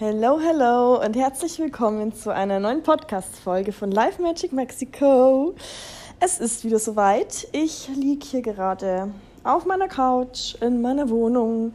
Hello, 0.00 0.38
hello 0.38 1.04
und 1.04 1.16
herzlich 1.16 1.58
willkommen 1.58 2.14
zu 2.14 2.32
einer 2.32 2.60
neuen 2.60 2.84
Podcast-Folge 2.84 3.72
von 3.72 3.90
Live 3.90 4.20
Magic 4.20 4.52
Mexico. 4.52 5.56
Es 6.20 6.38
ist 6.38 6.62
wieder 6.62 6.78
soweit. 6.78 7.48
Ich 7.50 7.88
liege 7.88 8.24
hier 8.24 8.42
gerade 8.42 9.10
auf 9.42 9.66
meiner 9.66 9.88
Couch 9.88 10.54
in 10.60 10.82
meiner 10.82 11.10
Wohnung. 11.10 11.74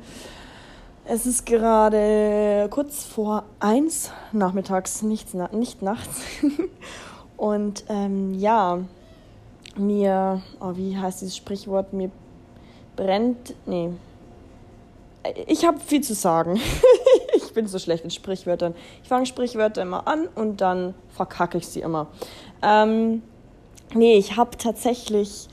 Es 1.03 1.25
ist 1.25 1.45
gerade 1.45 2.69
kurz 2.69 3.03
vor 3.03 3.43
eins 3.59 4.09
nachmittags, 4.31 5.01
nicht, 5.01 5.33
nicht 5.51 5.81
nachts. 5.81 6.21
und 7.35 7.83
ähm, 7.89 8.35
ja, 8.35 8.79
mir, 9.75 10.41
oh, 10.61 10.77
wie 10.77 10.97
heißt 10.97 11.19
dieses 11.19 11.35
Sprichwort? 11.35 11.91
Mir 11.91 12.09
brennt, 12.95 13.53
nee. 13.65 13.89
Ich 15.45 15.65
habe 15.65 15.77
viel 15.81 15.99
zu 15.99 16.13
sagen. 16.13 16.61
ich 17.53 17.55
bin 17.55 17.67
so 17.67 17.77
schlecht 17.77 18.03
in 18.03 18.09
Sprichwörtern. 18.09 18.73
Ich 19.03 19.09
fange 19.09 19.27
Sprichwörter 19.27 19.83
immer 19.83 20.07
an 20.07 20.27
und 20.33 20.59
dann 20.59 20.95
verkacke 21.09 21.59
ich 21.59 21.67
sie 21.67 21.81
immer. 21.81 22.07
Ähm, 22.63 23.21
nee, 23.93 24.15
ich 24.15 24.37
habe 24.37 24.57
tatsächlich. 24.57 25.47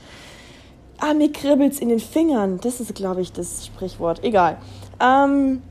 Ah, 0.97 1.13
mir 1.13 1.31
kribbelt's 1.31 1.77
in 1.77 1.89
den 1.89 1.99
Fingern. 1.99 2.59
Das 2.59 2.79
ist, 2.79 2.95
glaube 2.95 3.21
ich, 3.21 3.33
das 3.33 3.67
Sprichwort. 3.67 4.23
Egal. 4.23 4.57
Ähm, 4.99 5.61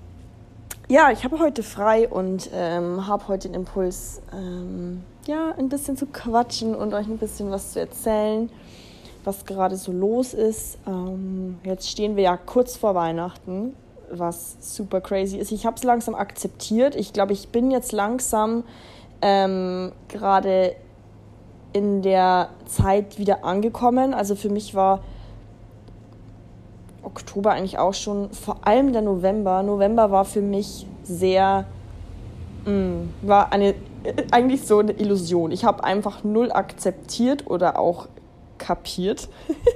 ja, 0.86 1.10
ich 1.10 1.24
habe 1.24 1.40
heute 1.40 1.64
frei 1.64 2.08
und 2.08 2.48
ähm, 2.54 3.08
habe 3.08 3.26
heute 3.26 3.48
den 3.48 3.54
Impuls, 3.54 4.22
ähm, 4.32 5.02
ja, 5.26 5.52
ein 5.58 5.68
bisschen 5.68 5.96
zu 5.96 6.06
quatschen 6.06 6.76
und 6.76 6.94
euch 6.94 7.08
ein 7.08 7.18
bisschen 7.18 7.50
was 7.50 7.72
zu 7.72 7.80
erzählen, 7.80 8.50
was 9.24 9.44
gerade 9.46 9.74
so 9.74 9.90
los 9.90 10.32
ist. 10.32 10.78
Ähm, 10.86 11.58
jetzt 11.64 11.90
stehen 11.90 12.14
wir 12.14 12.22
ja 12.22 12.36
kurz 12.36 12.76
vor 12.76 12.94
Weihnachten 12.94 13.74
was 14.10 14.56
super 14.60 15.00
crazy 15.00 15.38
ist. 15.38 15.52
Ich 15.52 15.66
habe 15.66 15.76
es 15.76 15.84
langsam 15.84 16.14
akzeptiert. 16.14 16.96
Ich 16.96 17.12
glaube, 17.12 17.32
ich 17.32 17.48
bin 17.48 17.70
jetzt 17.70 17.92
langsam 17.92 18.64
ähm, 19.22 19.92
gerade 20.08 20.74
in 21.72 22.02
der 22.02 22.48
Zeit 22.66 23.18
wieder 23.18 23.44
angekommen. 23.44 24.14
Also 24.14 24.34
für 24.34 24.48
mich 24.48 24.74
war 24.74 25.00
Oktober 27.02 27.52
eigentlich 27.52 27.78
auch 27.78 27.94
schon, 27.94 28.30
vor 28.32 28.66
allem 28.66 28.92
der 28.92 29.02
November. 29.02 29.62
November 29.62 30.10
war 30.10 30.24
für 30.24 30.42
mich 30.42 30.86
sehr, 31.02 31.66
mh, 32.64 32.72
mm, 32.72 33.10
war 33.22 33.52
eine, 33.52 33.74
eigentlich 34.30 34.66
so 34.66 34.78
eine 34.78 34.92
Illusion. 34.92 35.52
Ich 35.52 35.64
habe 35.64 35.84
einfach 35.84 36.24
null 36.24 36.50
akzeptiert 36.52 37.46
oder 37.48 37.78
auch 37.78 38.08
kapiert, 38.60 39.28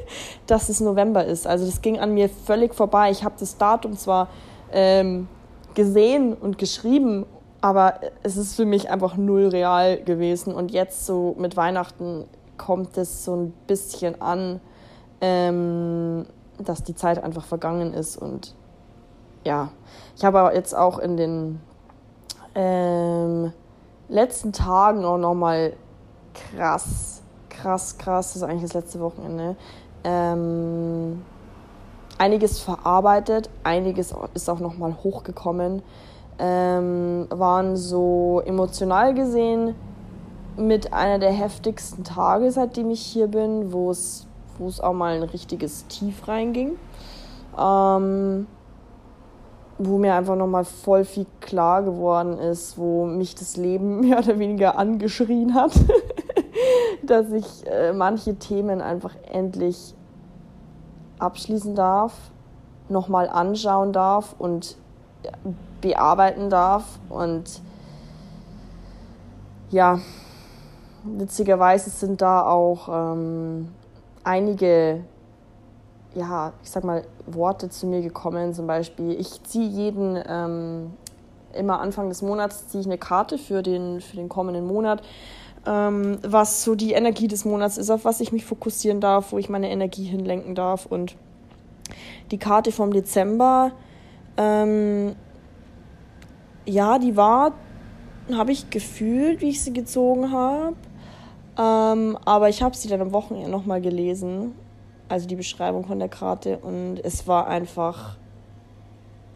dass 0.47 0.69
es 0.69 0.81
November 0.81 1.25
ist. 1.25 1.49
Also 1.49 1.67
das 1.67 1.83
ging 1.83 1.99
an 1.99 2.15
mir 2.15 2.29
völlig 2.29 2.75
vorbei. 2.75 3.11
Ich 3.11 3.25
habe 3.25 3.35
das 3.41 3.59
Datum 3.59 3.97
zwar 3.97 4.29
ähm, 4.71 5.27
gesehen 5.75 6.35
und 6.35 6.59
geschrieben, 6.59 7.27
aber 7.61 7.95
es 8.23 8.37
ist 8.37 8.55
für 8.55 8.67
mich 8.67 8.91
einfach 8.91 9.17
null 9.17 9.49
real 9.49 10.01
gewesen. 10.03 10.55
Und 10.55 10.71
jetzt 10.71 11.07
so 11.07 11.35
mit 11.39 11.57
Weihnachten 11.57 12.27
kommt 12.57 12.97
es 12.97 13.25
so 13.25 13.35
ein 13.35 13.53
bisschen 13.67 14.21
an, 14.21 14.61
ähm, 15.21 16.27
dass 16.59 16.85
die 16.85 16.95
Zeit 16.95 17.23
einfach 17.25 17.45
vergangen 17.45 17.95
ist. 17.95 18.17
Und 18.17 18.55
ja, 19.43 19.71
ich 20.17 20.25
habe 20.25 20.53
jetzt 20.55 20.77
auch 20.77 20.99
in 20.99 21.17
den 21.17 21.61
ähm, 22.55 23.53
letzten 24.09 24.53
Tagen 24.53 25.05
auch 25.05 25.19
nochmal 25.19 25.73
krass 26.35 27.24
krass, 27.65 27.97
krass, 27.97 28.29
das 28.29 28.37
ist 28.37 28.43
eigentlich 28.43 28.63
das 28.63 28.75
letzte 28.75 29.01
Wochenende, 29.01 29.57
ähm, 30.05 31.23
einiges 32.19 32.61
verarbeitet, 32.61 33.49
einiges 33.63 34.15
ist 34.35 34.51
auch 34.51 34.61
nochmal 34.61 34.95
hochgekommen, 35.03 35.83
ähm, 36.39 37.27
waren 37.31 37.77
so 37.77 38.43
emotional 38.45 39.15
gesehen 39.15 39.75
mit 40.59 40.93
einer 40.93 41.19
der 41.19 41.33
heftigsten 41.33 42.05
Tage, 42.05 42.51
seitdem 42.51 42.91
ich 42.91 43.01
hier 43.01 43.29
bin, 43.29 43.73
wo 43.73 43.91
es 43.91 44.27
wo 44.59 44.69
es 44.69 44.81
auch 44.81 44.93
mal 44.93 45.17
ein 45.17 45.25
richtiges 45.25 45.87
Tief 45.89 46.29
reinging. 46.29 46.77
Ähm, 47.59 48.47
wo 49.79 49.99
mir 49.99 50.15
einfach 50.15 50.37
nochmal 50.37 50.65
voll 50.65 51.05
viel 51.05 51.27
klar 51.41 51.83
geworden 51.83 52.39
ist, 52.39 52.79
wo 52.79 53.07
mich 53.07 53.35
das 53.35 53.57
Leben 53.57 54.01
mehr 54.09 54.19
oder 54.19 54.39
weniger 54.39 54.79
angeschrien 54.79 55.55
hat. 55.55 55.73
dass 57.03 57.31
ich 57.31 57.67
äh, 57.67 57.93
manche 57.93 58.37
Themen 58.37 58.81
einfach 58.81 59.15
endlich 59.31 59.95
abschließen 61.19 61.75
darf, 61.75 62.13
nochmal 62.89 63.29
anschauen 63.29 63.93
darf 63.93 64.35
und 64.39 64.77
bearbeiten 65.81 66.51
darf. 66.51 66.99
Und 67.09 67.61
ja, 69.71 70.01
witzigerweise 71.05 71.91
sind 71.91 72.21
da 72.21 72.43
auch 72.43 72.89
ähm, 72.89 73.69
einige, 74.23 75.05
ja, 76.15 76.53
ich 76.63 76.71
sag 76.71 76.85
mal, 76.85 77.05
Worte 77.27 77.69
zu 77.69 77.87
mir 77.87 78.03
gekommen. 78.03 78.55
Zum 78.55 78.67
Beispiel, 78.67 79.19
ich 79.19 79.43
ziehe 79.45 79.69
jeden, 79.69 80.23
ähm, 80.27 80.93
immer 81.55 81.81
Anfang 81.81 82.09
des 82.09 82.23
Monats 82.23 82.69
ziehe 82.69 82.81
ich 82.81 82.87
eine 82.87 82.99
Karte 82.99 83.39
für 83.39 83.63
den, 83.63 84.01
für 84.01 84.17
den 84.17 84.29
kommenden 84.29 84.67
Monat 84.67 85.03
ähm, 85.67 86.19
was 86.23 86.65
so 86.65 86.75
die 86.75 86.93
Energie 86.93 87.29
des 87.29 87.45
Monats 87.45 87.77
ist, 87.77 87.91
auf 87.91 88.05
was 88.05 88.21
ich 88.21 88.33
mich 88.33 88.45
fokussieren 88.45 89.01
darf, 89.01 89.33
wo 89.33 89.39
ich 89.39 89.49
meine 89.49 89.71
Energie 89.71 90.05
hinlenken 90.05 90.55
darf. 90.55 90.87
Und 90.87 91.17
die 92.31 92.39
Karte 92.39 92.73
vom 92.73 92.93
Dezember, 92.93 93.73
ähm, 94.37 95.15
ja, 96.67 96.99
die 96.99 97.17
war, 97.17 97.53
habe 98.33 98.53
ich 98.53 98.71
gefühlt, 98.71 99.41
wie 99.41 99.51
ich 99.51 99.63
sie 99.63 99.73
gezogen 99.73 100.33
habe. 100.33 100.77
Ähm, 101.57 102.19
aber 102.25 102.49
ich 102.49 102.63
habe 102.63 102.77
sie 102.77 102.89
dann 102.89 103.01
am 103.01 103.13
Wochenende 103.13 103.51
nochmal 103.51 103.81
gelesen, 103.81 104.55
also 105.09 105.29
die 105.29 105.37
Beschreibung 105.37 105.85
von 105.85 105.99
der 105.99 106.09
Karte. 106.09 106.59
Und 106.59 106.99
es 107.05 107.29
war 107.29 107.47
einfach, 107.47 108.17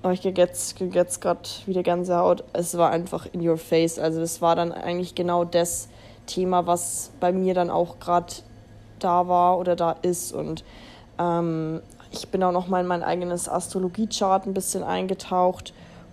oh, 0.03 0.11
ich 0.11 0.23
kriege 0.23 0.41
jetzt, 0.41 0.77
gerade 0.77 1.49
wieder 1.67 1.83
Gänsehaut, 1.83 2.45
es 2.53 2.77
war 2.77 2.91
einfach 2.91 3.27
in 3.33 3.47
your 3.47 3.59
face. 3.59 3.99
Also 3.99 4.21
es 4.21 4.43
war 4.43 4.57
dann 4.57 4.73
eigentlich 4.73 5.15
genau 5.15 5.45
das, 5.45 5.89
Thema, 6.29 6.67
was 6.67 7.11
bei 7.19 7.33
mir 7.33 7.55
dann 7.55 7.71
auch 7.71 7.99
gerade 7.99 8.33
da 9.01 9.27
war 9.27 9.59
oder 9.59 9.75
da 9.75 9.97
ist. 10.03 10.33
Und 10.33 10.63
ähm, 11.19 11.81
ich 12.13 12.29
bin 12.29 12.43
auch 12.43 12.53
noch 12.53 12.69
mal 12.69 12.81
in 12.81 12.87
mein 12.87 13.03
eigenes 13.03 13.49
Astrologie-Chart 13.49 14.47
ein 14.47 14.55
bisschen 14.55 14.85
eingetaucht 14.85 15.73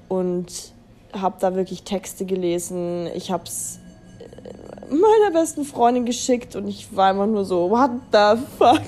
und 0.10 0.74
habe 1.14 1.36
da 1.40 1.56
wirklich 1.56 1.84
Texte 1.84 2.26
gelesen. 2.26 3.08
Ich 3.14 3.32
habe 3.32 3.44
es 3.46 3.80
äh, 4.20 4.94
meiner 4.94 5.32
besten 5.32 5.64
Freundin 5.64 6.06
geschickt 6.06 6.56
und 6.56 6.68
ich 6.68 6.96
war 6.96 7.12
immer 7.12 7.28
nur 7.28 7.46
so, 7.46 7.70
what 7.70 7.92
the 8.12 8.42
fuck? 8.58 8.82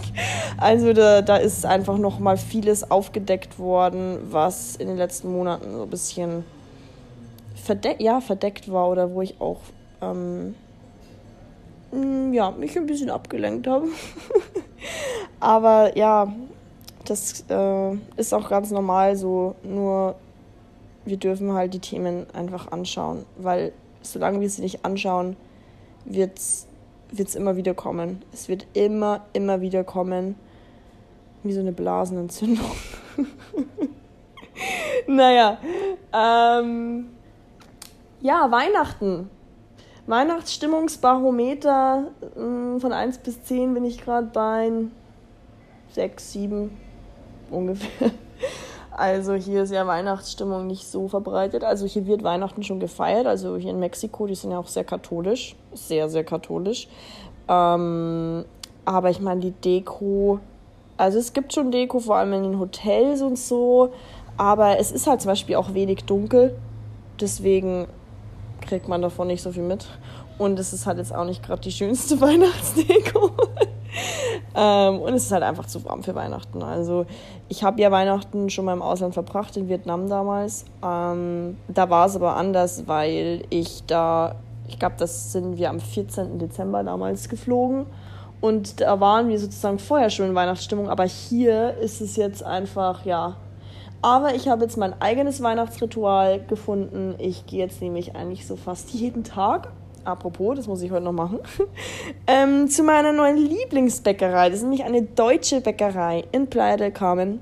Also 0.58 0.94
da, 0.94 1.22
da 1.22 1.38
ist 1.38 1.66
einfach 1.66 1.98
noch 1.98 2.20
mal 2.20 2.38
vieles 2.38 2.90
aufgedeckt 2.90 3.60
worden, 3.60 4.18
was 4.32 4.76
in 4.76 4.88
den 4.88 4.98
letzten 4.98 5.32
Monaten 5.32 5.72
so 5.72 5.84
ein 5.84 5.90
bisschen 5.90 6.44
verdeckt, 7.56 8.02
ja, 8.02 8.22
verdeckt 8.22 8.72
war 8.72 8.90
oder 8.90 9.12
wo 9.12 9.22
ich 9.22 9.40
auch 9.40 9.60
ähm, 10.02 10.56
ja, 11.92 12.52
mich 12.52 12.78
ein 12.78 12.86
bisschen 12.86 13.10
abgelenkt 13.10 13.68
habe. 13.68 13.88
Aber 15.40 15.98
ja, 15.98 16.34
das 17.06 17.46
äh, 17.50 17.94
ist 18.18 18.34
auch 18.34 18.50
ganz 18.50 18.72
normal 18.72 19.16
so. 19.16 19.56
Nur 19.64 20.16
wir 21.06 21.18
dürfen 21.18 21.54
halt 21.54 21.74
die 21.74 21.80
Themen 21.80 22.26
einfach 22.34 22.72
anschauen, 22.72 23.26
weil 23.38 23.72
solange 24.02 24.42
wir 24.42 24.50
sie 24.50 24.62
nicht 24.62 24.84
anschauen, 24.84 25.38
wird 26.06 26.38
es 26.38 27.36
immer 27.36 27.56
wieder 27.56 27.74
kommen. 27.74 28.24
Es 28.34 28.50
wird 28.50 28.68
immer, 28.74 29.26
immer 29.34 29.62
wieder 29.62 29.84
kommen. 29.84 30.36
Wie 31.44 31.54
so 31.54 31.62
eine 31.62 31.72
Blasenentzündung. 31.72 32.72
naja, 35.08 35.60
ähm, 36.14 37.10
ja, 38.22 38.52
Weihnachten. 38.52 39.30
Weihnachtsstimmungsbarometer 40.08 42.08
äh, 42.22 42.80
von 42.80 42.92
1 42.92 43.20
bis 43.20 43.44
10 43.44 43.74
bin 43.74 43.86
ich 43.86 44.02
gerade 44.02 44.28
bei 44.34 44.72
6, 45.92 46.34
7 46.34 46.78
ungefähr. 47.52 48.12
Also 48.98 49.36
hier 49.36 49.62
ist 49.62 49.72
ja 49.72 49.86
Weihnachtsstimmung 49.86 50.66
nicht 50.66 50.88
so 50.88 51.08
verbreitet. 51.08 51.64
Also 51.64 51.86
hier 51.86 52.08
wird 52.08 52.24
Weihnachten 52.24 52.64
schon 52.64 52.80
gefeiert. 52.80 53.28
Also 53.28 53.56
hier 53.56 53.70
in 53.70 53.80
Mexiko, 53.80 54.26
die 54.26 54.34
sind 54.34 54.50
ja 54.50 54.58
auch 54.58 54.68
sehr 54.68 54.86
katholisch. 54.86 55.56
Sehr, 55.74 56.10
sehr 56.10 56.24
katholisch. 56.24 56.88
Ähm, 57.48 58.44
aber 58.86 59.10
ich 59.12 59.20
meine, 59.20 59.42
die 59.42 59.52
Deko, 59.52 60.40
also 60.98 61.20
es 61.20 61.32
gibt 61.32 61.54
schon 61.54 61.70
Deko, 61.70 62.00
vor 62.00 62.16
allem 62.16 62.34
in 62.34 62.44
den 62.44 62.60
Hotels 62.60 63.22
und 63.22 63.38
so. 63.38 63.94
Aber 64.36 64.80
es 64.80 64.92
ist 64.92 65.06
halt 65.06 65.22
zum 65.22 65.30
Beispiel 65.30 65.58
auch 65.58 65.76
wenig 65.76 66.06
dunkel. 66.06 66.58
Deswegen 67.22 67.88
kriegt 68.62 68.88
man 68.88 69.02
davon 69.02 69.28
nicht 69.28 69.42
so 69.42 69.52
viel 69.52 69.64
mit. 69.64 69.88
Und 70.38 70.60
es 70.60 70.72
ist 70.74 70.86
halt 70.86 70.98
jetzt 71.00 71.14
auch 71.14 71.26
nicht 71.26 71.44
gerade 71.44 71.62
die 71.62 71.72
schönste 71.72 72.20
Weihnachtsdeko. 72.22 73.32
ähm, 74.56 75.00
und 75.00 75.14
es 75.14 75.26
ist 75.26 75.32
halt 75.32 75.44
einfach 75.44 75.66
zu 75.66 75.84
warm 75.86 76.04
für 76.04 76.16
Weihnachten. 76.16 76.62
Also 76.62 77.06
ich 77.50 77.64
habe 77.64 77.82
ja 77.82 77.92
Weihnachten 77.92 78.50
schon 78.50 78.66
mal 78.66 78.74
im 78.74 78.82
Ausland 78.82 79.14
verbracht, 79.14 79.58
in 79.58 79.68
Vietnam 79.68 80.08
damals. 80.10 80.66
Ähm, 80.84 81.58
da 81.68 81.90
war 81.90 82.06
es 82.06 82.16
aber 82.16 82.36
anders, 82.36 82.88
weil 82.88 83.44
ich 83.50 83.84
da, 83.88 84.36
ich 84.68 84.78
glaube, 84.78 84.96
das 85.00 85.32
sind 85.32 85.58
wir 85.58 85.70
am 85.70 85.80
14. 85.80 86.38
Dezember 86.40 86.84
damals 86.84 87.30
geflogen. 87.30 87.86
Und 88.40 88.82
da 88.82 89.00
waren 89.00 89.30
wir 89.30 89.40
sozusagen 89.40 89.80
vorher 89.80 90.10
schon 90.10 90.28
in 90.28 90.36
Weihnachtsstimmung, 90.36 90.90
aber 90.90 91.06
hier 91.06 91.76
ist 91.78 92.02
es 92.02 92.16
jetzt 92.16 92.44
einfach, 92.44 93.04
ja. 93.06 93.36
Aber 94.02 94.36
ich 94.36 94.48
habe 94.48 94.64
jetzt 94.64 94.78
mein 94.78 95.02
eigenes 95.02 95.42
Weihnachtsritual 95.42 96.42
gefunden. 96.46 97.16
Ich 97.18 97.46
gehe 97.46 97.60
jetzt 97.60 97.82
nämlich 97.82 98.16
eigentlich 98.16 98.46
so 98.46 98.56
fast 98.56 98.92
jeden 98.92 99.24
Tag 99.24 99.70
apropos, 100.08 100.56
das 100.56 100.68
muss 100.68 100.82
ich 100.82 100.92
heute 100.92 101.04
noch 101.04 101.12
machen, 101.12 101.40
ähm, 102.28 102.70
zu 102.70 102.84
meiner 102.84 103.12
neuen 103.12 103.38
Lieblingsbäckerei. 103.38 104.50
Das 104.50 104.60
ist 104.60 104.64
nämlich 104.64 104.86
eine 104.86 105.04
deutsche 105.04 105.62
Bäckerei 105.62 106.24
in 106.32 106.48
Playa 106.48 106.78
del 106.78 106.92
Carmen. 106.92 107.42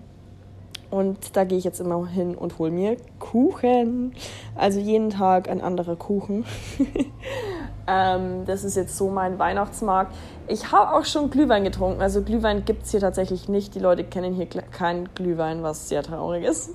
Und 0.92 1.36
da 1.36 1.44
gehe 1.44 1.58
ich 1.58 1.64
jetzt 1.64 1.82
immer 1.82 2.08
hin 2.08 2.36
und 2.36 2.58
hole 2.58 2.72
mir 2.72 2.98
Kuchen. 3.20 4.14
Also 4.56 4.80
jeden 4.80 5.10
Tag 5.10 5.50
ein 5.50 5.62
anderer 5.62 5.96
Kuchen. 5.96 6.46
ähm, 7.88 8.46
das 8.46 8.64
ist 8.64 8.76
jetzt 8.76 8.98
so 8.98 9.10
mein 9.10 9.40
Weihnachtsmarkt. 9.40 10.14
Ich 10.48 10.72
habe 10.72 10.96
auch 10.96 11.06
schon 11.06 11.30
Glühwein 11.30 11.64
getrunken. 11.64 12.02
Also 12.02 12.22
Glühwein 12.22 12.66
gibt 12.66 12.84
es 12.84 12.92
hier 12.92 13.00
tatsächlich 13.00 13.50
nicht. 13.50 13.76
Die 13.76 13.80
Leute 13.80 14.04
kennen 14.04 14.34
hier 14.34 14.46
keinen 14.46 15.14
Glühwein, 15.16 15.64
was 15.64 15.90
sehr 15.90 16.04
traurig 16.04 16.44
ist. 16.44 16.72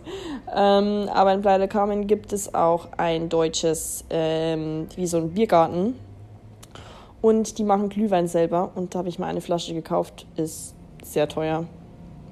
Ähm, 0.55 1.09
aber 1.13 1.33
in 1.33 1.69
Carmen 1.69 2.07
gibt 2.07 2.33
es 2.33 2.55
auch 2.55 2.89
ein 2.97 3.29
deutsches, 3.29 4.05
ähm, 4.11 4.89
wie 4.97 5.07
so 5.07 5.19
ein 5.19 5.31
Biergarten. 5.31 5.95
Und 7.23 7.59
die 7.59 7.65
machen 7.65 7.89
Glühwein 7.89 8.29
selber. 8.29 8.71
Und 8.75 8.95
da 8.95 9.01
habe 9.01 9.09
ich 9.09 9.19
mal 9.19 9.27
eine 9.27 9.41
Flasche 9.41 9.75
gekauft. 9.75 10.27
Ist 10.37 10.75
sehr 11.03 11.29
teuer 11.29 11.67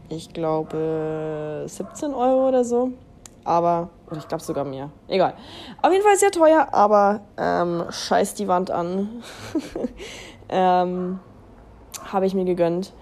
ich 0.08 0.32
glaube, 0.32 1.64
17 1.66 2.14
Euro 2.14 2.48
oder 2.48 2.64
so. 2.64 2.92
Aber, 3.48 3.88
oder 4.08 4.18
ich 4.18 4.28
glaube 4.28 4.44
sogar 4.44 4.66
mehr. 4.66 4.90
Egal. 5.08 5.32
Auf 5.80 5.90
jeden 5.90 6.04
Fall 6.04 6.16
sehr 6.16 6.30
teuer, 6.30 6.68
aber 6.70 7.22
ähm, 7.38 7.84
scheiß 7.88 8.34
die 8.34 8.46
Wand 8.46 8.70
an. 8.70 9.22
ähm, 10.50 11.18
habe 12.12 12.26
ich 12.26 12.34
mir 12.34 12.44
gegönnt. 12.44 12.92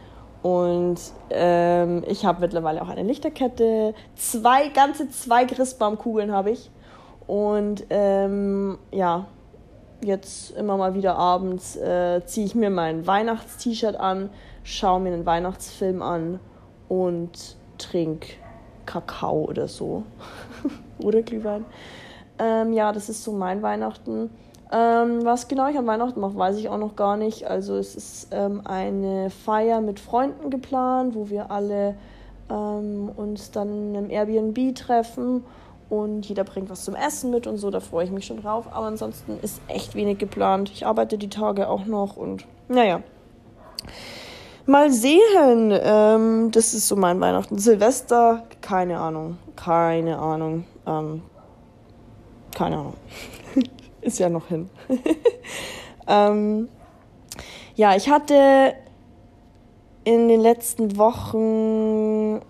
Und 0.42 1.00
ähm, 1.30 2.04
ich 2.06 2.24
habe 2.24 2.42
mittlerweile 2.42 2.80
auch 2.80 2.88
eine 2.88 3.02
Lichterkette. 3.02 3.92
Zwei, 4.14 4.68
ganze 4.68 5.10
zwei 5.10 5.46
Christbaumkugeln 5.46 6.30
habe 6.30 6.52
ich. 6.52 6.70
Und 7.26 7.84
ähm, 7.90 8.78
ja, 8.92 9.26
jetzt 10.00 10.52
immer 10.52 10.76
mal 10.76 10.94
wieder 10.94 11.16
abends 11.16 11.74
äh, 11.74 12.24
ziehe 12.24 12.46
ich 12.46 12.54
mir 12.54 12.70
mein 12.70 13.04
Weihnachts-T-Shirt 13.04 13.96
an, 13.96 14.30
schaue 14.62 15.00
mir 15.00 15.12
einen 15.12 15.26
Weihnachtsfilm 15.26 16.02
an 16.02 16.38
und 16.88 17.56
trink 17.78 18.36
Kakao 18.86 19.44
oder 19.44 19.68
so. 19.68 20.04
oder 20.98 21.22
Glühwein. 21.22 21.64
Ähm, 22.38 22.72
ja, 22.72 22.92
das 22.92 23.08
ist 23.08 23.24
so 23.24 23.32
mein 23.32 23.62
Weihnachten. 23.62 24.30
Ähm, 24.72 25.24
was 25.24 25.46
genau 25.46 25.68
ich 25.68 25.78
an 25.78 25.86
Weihnachten 25.86 26.20
mache, 26.20 26.36
weiß 26.36 26.56
ich 26.56 26.68
auch 26.68 26.78
noch 26.78 26.96
gar 26.96 27.16
nicht. 27.16 27.48
Also 27.48 27.76
es 27.76 27.94
ist 27.94 28.28
ähm, 28.32 28.62
eine 28.64 29.30
Feier 29.30 29.80
mit 29.80 30.00
Freunden 30.00 30.50
geplant, 30.50 31.14
wo 31.14 31.30
wir 31.30 31.50
alle 31.50 31.94
ähm, 32.50 33.10
uns 33.16 33.52
dann 33.52 33.94
im 33.94 34.10
Airbnb 34.10 34.74
treffen 34.74 35.44
und 35.88 36.26
jeder 36.26 36.42
bringt 36.42 36.68
was 36.68 36.84
zum 36.84 36.96
Essen 36.96 37.30
mit 37.30 37.46
und 37.46 37.58
so. 37.58 37.70
Da 37.70 37.80
freue 37.80 38.04
ich 38.04 38.10
mich 38.10 38.26
schon 38.26 38.42
drauf. 38.42 38.66
Aber 38.72 38.86
ansonsten 38.86 39.38
ist 39.40 39.60
echt 39.68 39.94
wenig 39.94 40.18
geplant. 40.18 40.70
Ich 40.72 40.84
arbeite 40.84 41.16
die 41.16 41.30
Tage 41.30 41.68
auch 41.68 41.86
noch 41.86 42.16
und 42.16 42.44
naja. 42.68 43.02
Mal 44.66 44.90
sehen. 44.90 45.72
Ähm, 45.72 46.50
das 46.50 46.74
ist 46.74 46.88
so 46.88 46.96
mein 46.96 47.20
Weihnachten. 47.20 47.56
Silvester, 47.56 48.44
keine 48.60 48.98
Ahnung. 48.98 49.38
Keine 49.54 50.18
Ahnung. 50.18 50.64
Ähm, 50.86 51.22
keine 52.52 52.78
Ahnung. 52.78 52.94
ist 54.00 54.18
ja 54.18 54.28
noch 54.28 54.48
hin. 54.48 54.68
ähm, 56.08 56.68
ja, 57.76 57.94
ich 57.94 58.10
hatte 58.10 58.74
in 60.02 60.28
den 60.28 60.40
letzten 60.40 60.96
Wochen 60.98 62.40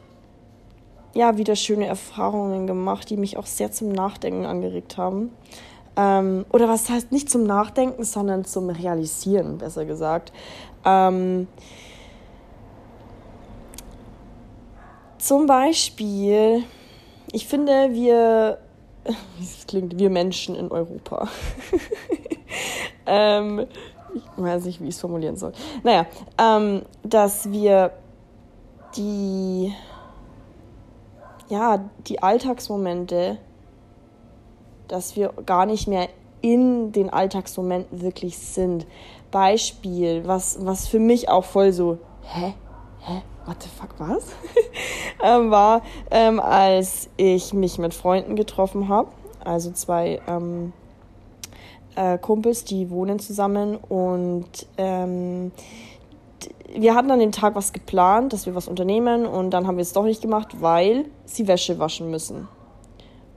ja 1.12 1.36
wieder 1.36 1.56
schöne 1.56 1.86
Erfahrungen 1.86 2.66
gemacht, 2.66 3.10
die 3.10 3.18
mich 3.18 3.36
auch 3.36 3.46
sehr 3.46 3.72
zum 3.72 3.92
Nachdenken 3.92 4.46
angeregt 4.46 4.96
haben. 4.96 5.32
Ähm, 5.96 6.46
oder 6.50 6.68
was 6.68 6.88
heißt 6.88 7.12
nicht 7.12 7.28
zum 7.28 7.44
Nachdenken, 7.44 8.04
sondern 8.04 8.46
zum 8.46 8.70
Realisieren, 8.70 9.58
besser 9.58 9.84
gesagt. 9.84 10.32
Ähm, 10.84 11.48
Zum 15.26 15.46
Beispiel, 15.46 16.62
ich 17.32 17.48
finde, 17.48 17.92
wir, 17.92 18.58
das 19.40 19.66
klingt, 19.66 19.98
wir 19.98 20.08
Menschen 20.08 20.54
in 20.54 20.70
Europa. 20.70 21.26
ähm, 23.06 23.66
ich 24.14 24.22
weiß 24.36 24.66
nicht, 24.66 24.80
wie 24.80 24.84
ich 24.84 24.94
es 24.94 25.00
formulieren 25.00 25.36
soll. 25.36 25.50
Naja, 25.82 26.06
ähm, 26.38 26.82
dass 27.02 27.50
wir 27.50 27.90
die, 28.96 29.74
ja, 31.48 31.84
die 32.06 32.22
Alltagsmomente, 32.22 33.38
dass 34.86 35.16
wir 35.16 35.32
gar 35.44 35.66
nicht 35.66 35.88
mehr 35.88 36.08
in 36.40 36.92
den 36.92 37.10
Alltagsmomenten 37.10 38.00
wirklich 38.00 38.38
sind. 38.38 38.86
Beispiel, 39.32 40.24
was, 40.24 40.64
was 40.64 40.86
für 40.86 41.00
mich 41.00 41.28
auch 41.28 41.44
voll 41.44 41.72
so, 41.72 41.98
hä? 42.22 42.54
Hä? 43.00 43.22
What 43.46 43.62
the 43.62 43.68
fuck, 43.68 43.94
was? 43.98 44.24
ähm, 45.22 45.50
war, 45.50 45.82
ähm, 46.10 46.40
als 46.40 47.08
ich 47.16 47.52
mich 47.52 47.78
mit 47.78 47.94
Freunden 47.94 48.36
getroffen 48.36 48.88
habe, 48.88 49.08
also 49.44 49.70
zwei 49.70 50.20
ähm, 50.26 50.72
äh, 51.94 52.18
Kumpels, 52.18 52.64
die 52.64 52.90
wohnen 52.90 53.18
zusammen 53.18 53.76
und 53.76 54.66
ähm, 54.76 55.52
wir 56.74 56.94
hatten 56.94 57.10
an 57.10 57.20
dem 57.20 57.32
Tag 57.32 57.54
was 57.54 57.72
geplant, 57.72 58.32
dass 58.32 58.46
wir 58.46 58.54
was 58.54 58.68
unternehmen 58.68 59.24
und 59.24 59.50
dann 59.50 59.66
haben 59.66 59.76
wir 59.76 59.82
es 59.82 59.92
doch 59.92 60.04
nicht 60.04 60.20
gemacht, 60.20 60.60
weil 60.60 61.06
sie 61.24 61.48
Wäsche 61.48 61.78
waschen 61.78 62.10
müssen. 62.10 62.48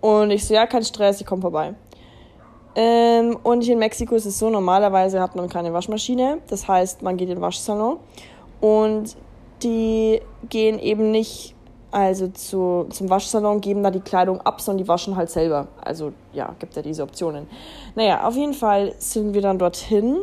Und 0.01 0.31
ich 0.31 0.45
so, 0.45 0.53
ja, 0.53 0.65
kein 0.65 0.83
Stress, 0.83 1.21
ich 1.21 1.27
komme 1.27 1.41
vorbei. 1.41 1.75
Ähm, 2.75 3.37
und 3.43 3.61
hier 3.61 3.73
in 3.73 3.79
Mexiko 3.79 4.15
ist 4.15 4.25
es 4.25 4.39
so, 4.39 4.49
normalerweise 4.49 5.21
hat 5.21 5.35
man 5.35 5.49
keine 5.49 5.73
Waschmaschine, 5.73 6.39
das 6.47 6.67
heißt, 6.67 7.01
man 7.01 7.17
geht 7.17 7.29
in 7.29 7.35
den 7.35 7.41
Waschsalon 7.41 7.97
und 8.61 9.15
die 9.63 10.21
gehen 10.49 10.79
eben 10.79 11.11
nicht 11.11 11.55
also 11.91 12.27
zu, 12.27 12.85
zum 12.89 13.09
Waschsalon, 13.09 13.61
geben 13.61 13.81
da 13.81 13.89
die 13.89 13.99
Kleidung 13.99 14.41
ab, 14.41 14.61
sondern 14.61 14.83
die 14.83 14.87
waschen 14.87 15.15
halt 15.15 15.29
selber. 15.29 15.67
Also 15.81 16.13
ja, 16.33 16.53
gibt 16.59 16.75
ja 16.75 16.81
diese 16.81 17.03
Optionen. 17.03 17.47
Naja, 17.95 18.27
auf 18.27 18.35
jeden 18.35 18.53
Fall 18.53 18.93
sind 18.99 19.33
wir 19.33 19.41
dann 19.41 19.57
dorthin 19.57 20.17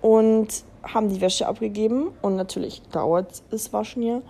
und 0.00 0.48
haben 0.82 1.08
die 1.08 1.20
Wäsche 1.20 1.46
abgegeben 1.46 2.12
und 2.22 2.36
natürlich 2.36 2.82
dauert 2.92 3.42
es 3.50 3.72
Waschen 3.72 4.02
hier. 4.02 4.22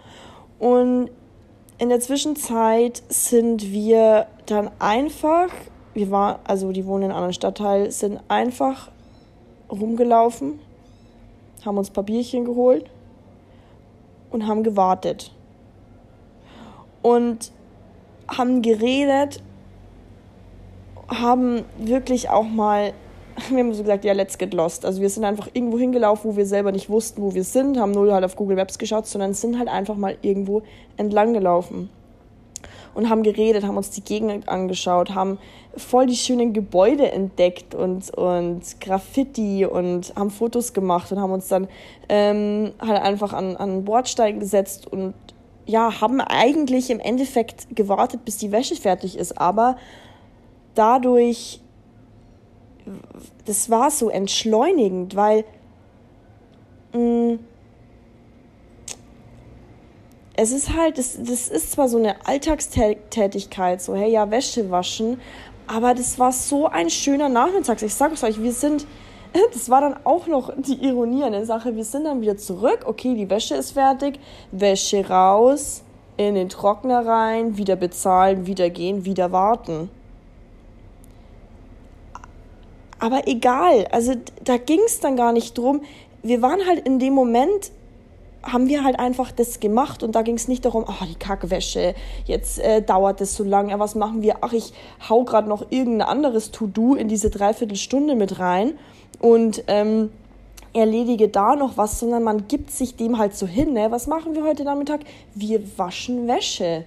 Und 0.59 1.11
in 1.78 1.88
der 1.88 2.00
Zwischenzeit 2.00 3.02
sind 3.09 3.71
wir 3.73 4.26
dann 4.47 4.71
einfach, 4.78 5.49
wir 5.95 6.11
waren, 6.11 6.38
also 6.45 6.73
die 6.73 6.87
wohnen 6.87 7.05
in 7.05 7.11
einem 7.11 7.17
anderen 7.17 7.35
Stadtteil, 7.35 7.90
sind 7.90 8.21
einfach 8.28 8.90
rumgelaufen, 9.71 10.61
haben 11.64 11.78
uns 11.78 11.90
Papierchen 11.90 12.45
geholt 12.45 12.90
und 14.33 14.47
haben 14.47 14.62
gewartet. 14.62 15.33
Und 17.03 17.53
haben 18.29 18.62
geredet, 18.62 19.43
haben 21.09 21.65
wirklich 21.79 22.31
auch 22.31 22.45
mal, 22.45 22.93
wir 23.51 23.59
haben 23.59 23.75
so 23.75 23.83
gesagt, 23.83 24.05
ja, 24.05 24.12
let's 24.12 24.39
get 24.39 24.55
lost. 24.55 24.85
Also 24.85 25.01
wir 25.01 25.11
sind 25.11 25.25
einfach 25.25 25.49
irgendwo 25.53 25.79
hingelaufen, 25.79 26.33
wo 26.33 26.37
wir 26.37 26.47
selber 26.47 26.73
nicht 26.73 26.89
wussten, 26.89 27.23
wo 27.23 27.35
wir 27.35 27.45
sind, 27.45 27.79
haben 27.79 27.93
null 27.93 28.12
halt 28.12 28.25
auf 28.25 28.37
Google 28.37 28.57
Maps 28.57 28.79
geschaut, 28.79 29.07
sondern 29.07 29.35
sind 29.35 29.59
halt 29.59 29.69
einfach 29.69 29.97
mal 29.97 30.17
irgendwo 30.23 30.62
entlang 30.97 31.33
gelaufen 31.33 31.91
und 32.95 33.09
haben 33.09 33.23
geredet, 33.23 33.65
haben 33.65 33.77
uns 33.77 33.91
die 33.91 34.03
Gegend 34.03 34.49
angeschaut, 34.49 35.15
haben 35.15 35.39
voll 35.77 36.07
die 36.07 36.17
schönen 36.17 36.53
Gebäude 36.53 37.11
entdeckt 37.11 37.75
und, 37.75 38.11
und 38.11 38.63
Graffiti 38.81 39.65
und 39.65 40.13
haben 40.17 40.31
Fotos 40.31 40.73
gemacht 40.73 41.11
und 41.13 41.21
haben 41.21 41.33
uns 41.33 41.49
dann 41.49 41.69
ähm, 42.09 42.73
halt 42.81 43.01
einfach 43.03 43.33
an, 43.33 43.57
an 43.57 43.85
Bordstein 43.85 44.41
gesetzt 44.41 44.87
und 44.87 45.15
ja, 45.65 46.01
haben 46.01 46.21
eigentlich 46.21 46.91
im 46.91 47.01
Endeffekt 47.01 47.75
gewartet, 47.75 48.25
bis 48.25 48.37
die 48.37 48.53
Wäsche 48.53 48.77
fertig 48.77 49.17
ist, 49.17 49.39
aber 49.39 49.77
dadurch, 50.75 51.61
das 53.47 53.71
war 53.71 53.91
so 53.91 54.11
entschleunigend, 54.11 55.15
weil 55.15 55.45
mh, 56.93 56.99
mm, 56.99 57.39
es 60.43 60.53
ist 60.53 60.75
halt, 60.77 60.99
das, 60.99 61.19
das 61.19 61.49
ist 61.49 61.73
zwar 61.73 61.89
so 61.89 61.99
eine 61.99 62.27
Alltagstätigkeit, 62.27 63.81
so, 63.81 63.95
hey, 63.95 64.11
ja, 64.11 64.31
Wäsche 64.31 64.71
waschen, 64.71 65.21
aber 65.67 65.95
das 65.95 66.19
war 66.19 66.33
so 66.33 66.67
ein 66.67 66.91
schöner 66.91 67.29
Nachmittag. 67.29 67.81
Ich 67.83 67.95
sage 67.95 68.15
es 68.15 68.23
euch, 68.23 68.43
wir 68.43 68.53
sind 68.53 68.87
das 69.53 69.71
war 69.71 69.81
dann 69.81 69.97
auch 70.05 70.27
noch 70.27 70.53
die 70.57 70.85
Ironie 70.85 71.25
an 71.25 71.33
der 71.33 71.47
Sache. 71.47 71.75
Wir 71.75 71.85
sind 71.85 72.05
dann 72.05 72.21
wieder 72.21 72.37
zurück. 72.37 72.81
Okay, 72.85 73.15
die 73.15 73.31
Wäsche 73.31 73.55
ist 73.55 73.73
fertig. 73.73 74.19
Wäsche 74.51 75.09
raus, 75.09 75.83
in 76.17 76.35
den 76.35 76.49
Trockner 76.49 77.07
rein, 77.07 77.57
wieder 77.57 77.77
bezahlen, 77.77 78.47
wieder 78.47 78.71
gehen, 78.71 79.05
wieder 79.05 79.33
warten. 79.33 79.89
Aber 82.99 83.27
egal, 83.27 83.87
also 83.91 84.13
da 84.45 84.59
ging 84.59 84.81
es 84.87 85.01
dann 85.01 85.17
gar 85.17 85.33
nicht 85.33 85.59
drum. 85.59 85.83
Wir 86.23 86.41
waren 86.41 86.61
halt 86.67 86.87
in 86.87 87.01
dem 87.01 87.15
Moment, 87.15 87.73
haben 88.43 88.69
wir 88.69 88.85
halt 88.85 88.99
einfach 88.99 89.31
das 89.31 89.61
gemacht 89.61 90.03
und 90.03 90.15
da 90.15 90.23
ging 90.23 90.35
es 90.35 90.49
nicht 90.49 90.65
darum, 90.65 90.85
oh, 90.87 91.05
die 91.05 91.15
Kackwäsche, 91.15 91.95
jetzt 92.25 92.59
äh, 92.59 92.83
dauert 92.83 93.21
das 93.21 93.35
so 93.35 93.45
lange, 93.45 93.79
was 93.79 93.95
machen 93.95 94.23
wir? 94.23 94.39
Ach, 94.41 94.53
ich 94.53 94.73
hau 95.09 95.25
gerade 95.25 95.49
noch 95.49 95.67
irgendein 95.71 96.09
anderes 96.09 96.51
To-Do 96.51 96.95
in 96.95 97.09
diese 97.09 97.31
Dreiviertelstunde 97.31 98.17
mit 98.17 98.39
rein 98.39 98.75
und 99.21 99.65
ähm, 99.69 100.11
erledige 100.73 101.29
da 101.29 101.55
noch 101.55 101.77
was, 101.77 102.01
sondern 102.01 102.23
man 102.23 102.49
gibt 102.49 102.71
sich 102.71 102.97
dem 102.97 103.19
halt 103.19 103.37
so 103.37 103.47
hin. 103.47 103.75
Ne? 103.75 103.91
Was 103.91 104.07
machen 104.07 104.35
wir 104.35 104.43
heute 104.43 104.65
Nachmittag? 104.65 105.01
Wir 105.35 105.63
waschen 105.79 106.27
Wäsche. 106.27 106.85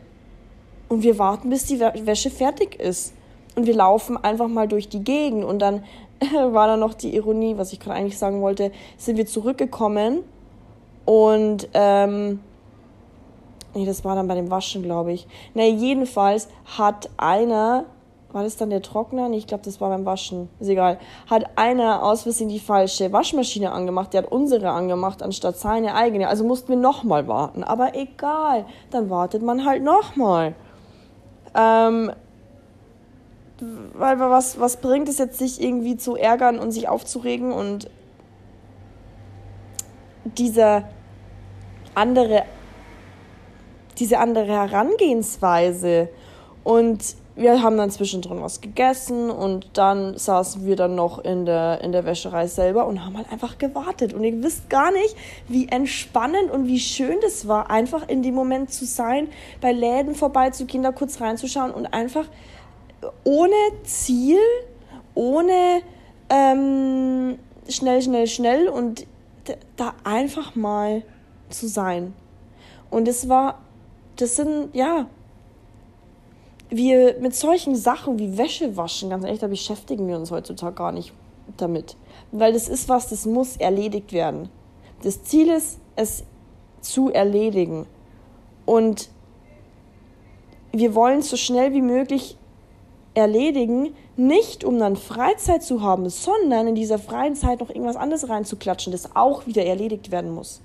Und 0.90 1.04
wir 1.04 1.18
warten, 1.18 1.50
bis 1.50 1.66
die 1.66 1.80
Wäsche 1.80 2.30
fertig 2.30 2.80
ist. 2.80 3.14
Und 3.56 3.66
wir 3.66 3.76
laufen 3.76 4.18
einfach 4.18 4.48
mal 4.48 4.68
durch 4.68 4.90
die 4.90 5.04
Gegend 5.04 5.46
und 5.46 5.60
dann 5.60 5.84
war 6.34 6.68
da 6.68 6.78
noch 6.78 6.94
die 6.94 7.16
Ironie, 7.16 7.58
was 7.58 7.74
ich 7.74 7.80
gerade 7.80 7.98
eigentlich 7.98 8.18
sagen 8.18 8.42
wollte, 8.42 8.72
sind 8.98 9.18
wir 9.18 9.26
zurückgekommen 9.26 10.24
und 11.06 11.70
ähm, 11.74 12.40
nee, 13.76 13.86
das 13.86 14.04
war 14.04 14.16
dann 14.16 14.28
bei 14.28 14.36
dem 14.36 14.50
Waschen, 14.50 14.82
glaube 14.82 15.14
ich. 15.14 15.28
Na, 15.54 15.64
jedenfalls 15.64 16.48
hat 16.78 17.10
einer, 17.18 17.86
war 18.32 18.44
das 18.44 18.58
dann 18.58 18.72
der 18.72 18.82
Trockner? 18.82 19.30
Nee, 19.30 19.38
ich 19.38 19.48
glaube, 19.48 19.64
das 19.64 19.80
war 19.80 19.90
beim 19.90 20.06
Waschen. 20.06 20.50
Ist 20.60 20.70
egal. 20.70 20.98
Hat 21.30 21.58
einer 21.58 22.04
aus 22.04 22.24
Versehen 22.24 22.50
die 22.50 22.60
falsche 22.60 23.14
Waschmaschine 23.14 23.72
angemacht. 23.72 24.14
Der 24.14 24.24
hat 24.24 24.32
unsere 24.32 24.72
angemacht, 24.72 25.22
anstatt 25.22 25.58
seine 25.58 25.94
eigene. 25.94 26.28
Also 26.28 26.44
mussten 26.44 26.70
wir 26.70 26.78
nochmal 26.78 27.28
warten. 27.28 27.64
Aber 27.64 27.96
egal, 27.96 28.66
dann 28.90 29.10
wartet 29.10 29.44
man 29.44 29.64
halt 29.66 29.84
nochmal. 29.84 30.56
Ähm, 31.54 32.12
weil 33.94 34.20
was, 34.20 34.60
was 34.60 34.78
bringt 34.78 35.08
es 35.08 35.18
jetzt, 35.18 35.38
sich 35.38 35.62
irgendwie 35.62 35.96
zu 35.96 36.16
ärgern 36.16 36.60
und 36.60 36.72
sich 36.72 36.90
aufzuregen 36.90 37.54
und 37.54 37.90
dieser 40.26 40.84
andere, 41.96 42.44
diese 43.98 44.20
andere 44.20 44.48
Herangehensweise. 44.48 46.10
Und 46.64 47.16
wir 47.36 47.62
haben 47.62 47.78
dann 47.78 47.92
zwischendrin 47.92 48.42
was 48.42 48.62
gegessen 48.62 49.30
und 49.30 49.68
dann 49.74 50.18
saßen 50.18 50.66
wir 50.66 50.78
dann 50.78 50.96
noch 50.96 51.20
in 51.20 51.46
der, 51.46 51.82
in 51.82 51.92
der 51.92 52.06
Wäscherei 52.06 52.48
selber 52.48 52.88
und 52.88 53.06
haben 53.06 53.18
halt 53.18 53.30
einfach 53.32 53.58
gewartet. 53.58 54.14
Und 54.14 54.24
ihr 54.24 54.42
wisst 54.42 54.70
gar 54.70 54.92
nicht, 54.92 55.16
wie 55.50 55.68
entspannend 55.68 56.50
und 56.50 56.68
wie 56.68 56.80
schön 56.80 57.18
das 57.22 57.48
war, 57.48 57.70
einfach 57.70 58.08
in 58.08 58.24
dem 58.24 58.36
Moment 58.36 58.72
zu 58.72 58.86
sein, 58.86 59.28
bei 59.60 59.74
Läden 59.74 60.16
vorbeizugehen, 60.16 60.84
da 60.84 60.92
kurz 60.92 61.20
reinzuschauen 61.20 61.72
und 61.72 61.88
einfach 61.88 62.26
ohne 63.26 63.56
Ziel, 63.84 64.40
ohne 65.14 65.82
ähm, 66.30 67.38
schnell, 67.68 68.02
schnell, 68.02 68.28
schnell 68.28 68.70
und 68.70 69.06
da 69.76 69.94
einfach 70.06 70.56
mal 70.56 71.04
zu 71.50 71.68
sein. 71.68 72.14
Und 72.90 73.08
es 73.08 73.28
war, 73.30 73.60
das 74.16 74.36
sind, 74.36 74.74
ja, 74.74 75.08
wir 76.70 77.20
mit 77.20 77.36
solchen 77.36 77.76
Sachen 77.76 78.20
wie 78.20 78.38
Wäsche 78.38 78.76
waschen, 78.76 79.10
ganz 79.10 79.24
ehrlich, 79.24 79.40
da 79.40 79.48
beschäftigen 79.48 80.08
wir 80.08 80.16
uns 80.16 80.32
heutzutage 80.32 80.76
gar 80.76 80.92
nicht 80.92 81.14
damit. 81.58 81.96
Weil 82.32 82.54
das 82.54 82.68
ist 82.68 82.90
was, 82.90 83.10
das 83.10 83.26
muss 83.26 83.58
erledigt 83.58 84.14
werden. 84.14 84.50
Das 85.04 85.24
Ziel 85.24 85.50
ist, 85.50 85.80
es 85.96 86.24
zu 86.82 87.12
erledigen. 87.12 87.86
Und 88.66 89.10
wir 90.72 90.96
wollen 90.96 91.22
so 91.22 91.38
schnell 91.38 91.74
wie 91.74 91.82
möglich 91.82 92.38
erledigen, 93.14 93.96
nicht 94.18 94.64
um 94.64 94.78
dann 94.78 94.96
Freizeit 94.96 95.64
zu 95.64 95.82
haben, 95.82 96.10
sondern 96.10 96.68
in 96.68 96.76
dieser 96.76 97.00
freien 97.00 97.36
Zeit 97.36 97.60
noch 97.60 97.70
irgendwas 97.70 97.96
anderes 97.96 98.28
reinzuklatschen, 98.28 98.92
das 98.92 99.16
auch 99.16 99.46
wieder 99.46 99.66
erledigt 99.66 100.12
werden 100.12 100.34
muss. 100.34 100.62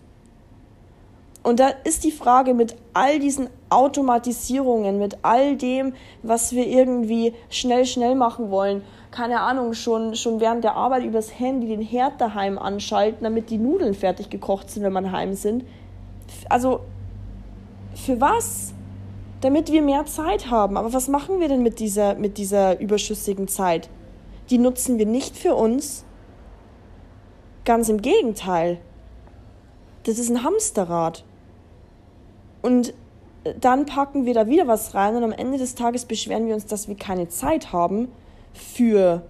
Und 1.43 1.59
da 1.59 1.69
ist 1.85 2.05
die 2.05 2.11
Frage 2.11 2.53
mit 2.53 2.77
all 2.93 3.19
diesen 3.19 3.49
Automatisierungen, 3.71 4.99
mit 4.99 5.19
all 5.23 5.57
dem, 5.57 5.95
was 6.23 6.53
wir 6.53 6.67
irgendwie 6.67 7.35
schnell, 7.49 7.87
schnell 7.87 8.15
machen 8.15 8.51
wollen, 8.51 8.83
keine 9.11 9.41
Ahnung, 9.41 9.73
schon, 9.73 10.15
schon 10.15 10.41
während 10.41 10.65
der 10.65 10.75
Arbeit 10.75 11.05
übers 11.05 11.39
Handy 11.39 11.69
den 11.69 11.81
Herd 11.81 12.21
daheim 12.21 12.59
anschalten, 12.59 13.25
damit 13.25 13.51
die 13.51 13.59
Nudeln 13.59 13.95
fertig 13.95 14.29
gekocht 14.29 14.71
sind, 14.71 14.83
wenn 14.83 14.93
man 14.93 15.13
heim 15.13 15.35
sind. 15.35 15.65
Also, 16.49 16.81
für 17.95 18.21
was? 18.21 18.75
damit 19.41 19.73
wir 19.73 19.83
mehr 19.83 20.07
Zeit 20.07 20.51
haben. 20.51 20.77
Aber 20.77 20.93
was 20.93 21.09
machen 21.09 21.41
wir 21.41 21.49
denn 21.49 21.63
mit 21.63 21.81
dieser, 21.81 22.15
mit 22.15 22.39
dieser 22.39 22.79
überschüssigen 22.81 23.49
Zeit? 23.49 23.89
Die 24.51 24.59
nutzen 24.59 24.99
wir 24.99 25.07
nicht 25.07 25.37
für 25.37 25.55
uns. 25.55 26.05
Ganz 27.65 27.89
im 27.89 28.03
Gegenteil. 28.03 28.79
Das 30.05 30.19
ist 30.19 30.31
ein 30.31 30.45
Hamsterrad. 30.45 31.25
Und 32.63 32.95
dann 33.61 33.87
packen 33.87 34.27
wir 34.27 34.35
da 34.35 34.47
wieder 34.47 34.67
was 34.67 34.95
rein 34.95 35.17
und 35.17 35.25
am 35.25 35.33
Ende 35.33 35.59
des 35.59 35.75
Tages 35.75 36.05
beschweren 36.05 36.47
wir 36.47 36.55
uns, 36.55 36.67
dass 36.67 36.89
wir 36.89 36.97
keine 36.97 37.29
Zeit 37.29 37.73
haben 37.73 38.09
für, 38.53 39.23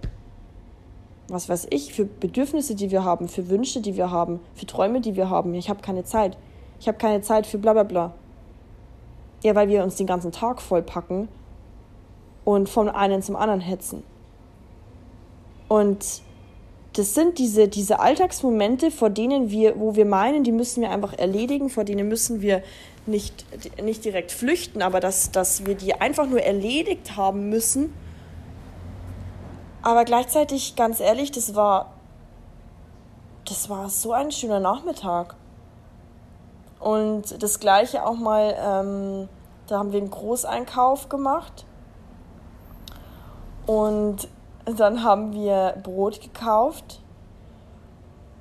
was 1.29 1.47
weiß 1.47 1.67
ich, 1.69 1.93
für 1.93 2.05
Bedürfnisse, 2.05 2.75
die 2.75 2.91
wir 2.91 3.05
haben, 3.05 3.29
für 3.29 3.49
Wünsche, 3.49 3.81
die 3.81 3.95
wir 3.95 4.11
haben, 4.11 4.39
für 4.55 4.65
Träume, 4.65 4.99
die 4.99 5.15
wir 5.15 5.29
haben. 5.29 5.53
Ich 5.53 5.69
habe 5.69 5.81
keine 5.81 6.03
Zeit. 6.03 6.37
Ich 6.79 6.87
habe 6.87 6.97
keine 6.97 7.21
Zeit 7.21 7.47
für 7.47 7.57
bla 7.57 7.73
bla 7.73 7.83
bla. 7.83 8.13
Ja, 9.43 9.55
weil 9.55 9.69
wir 9.69 9.83
uns 9.83 9.95
den 9.95 10.07
ganzen 10.07 10.31
Tag 10.31 10.61
vollpacken 10.61 11.29
und 12.43 12.69
vom 12.69 12.89
einen 12.89 13.21
zum 13.21 13.35
anderen 13.35 13.61
hetzen. 13.61 14.03
Und 15.67 16.21
das 16.93 17.13
sind 17.13 17.39
diese, 17.39 17.69
diese 17.69 17.99
Alltagsmomente, 17.99 18.91
vor 18.91 19.09
denen 19.09 19.49
wir, 19.49 19.79
wo 19.79 19.95
wir 19.95 20.05
meinen, 20.05 20.43
die 20.43 20.51
müssen 20.51 20.81
wir 20.81 20.91
einfach 20.91 21.13
erledigen, 21.13 21.69
vor 21.69 21.85
denen 21.85 22.09
müssen 22.09 22.41
wir 22.41 22.61
nicht, 23.05 23.45
nicht 23.81 24.05
direkt 24.05 24.31
flüchten, 24.31 24.81
aber 24.81 24.99
dass, 24.99 25.31
dass 25.31 25.65
wir 25.65 25.75
die 25.75 25.99
einfach 25.99 26.27
nur 26.27 26.41
erledigt 26.41 27.15
haben 27.17 27.49
müssen. 27.49 27.93
Aber 29.81 30.05
gleichzeitig, 30.05 30.75
ganz 30.75 30.99
ehrlich, 30.99 31.31
das 31.31 31.55
war, 31.55 31.93
das 33.45 33.69
war 33.69 33.89
so 33.89 34.13
ein 34.13 34.31
schöner 34.31 34.59
Nachmittag. 34.59 35.35
Und 36.79 37.41
das 37.41 37.59
gleiche 37.59 38.05
auch 38.05 38.17
mal, 38.17 38.55
ähm, 38.59 39.29
da 39.67 39.79
haben 39.79 39.91
wir 39.91 39.99
einen 39.99 40.11
Großeinkauf 40.11 41.09
gemacht. 41.09 41.65
Und 43.65 44.27
dann 44.65 45.03
haben 45.03 45.33
wir 45.33 45.75
Brot 45.83 46.21
gekauft 46.21 47.01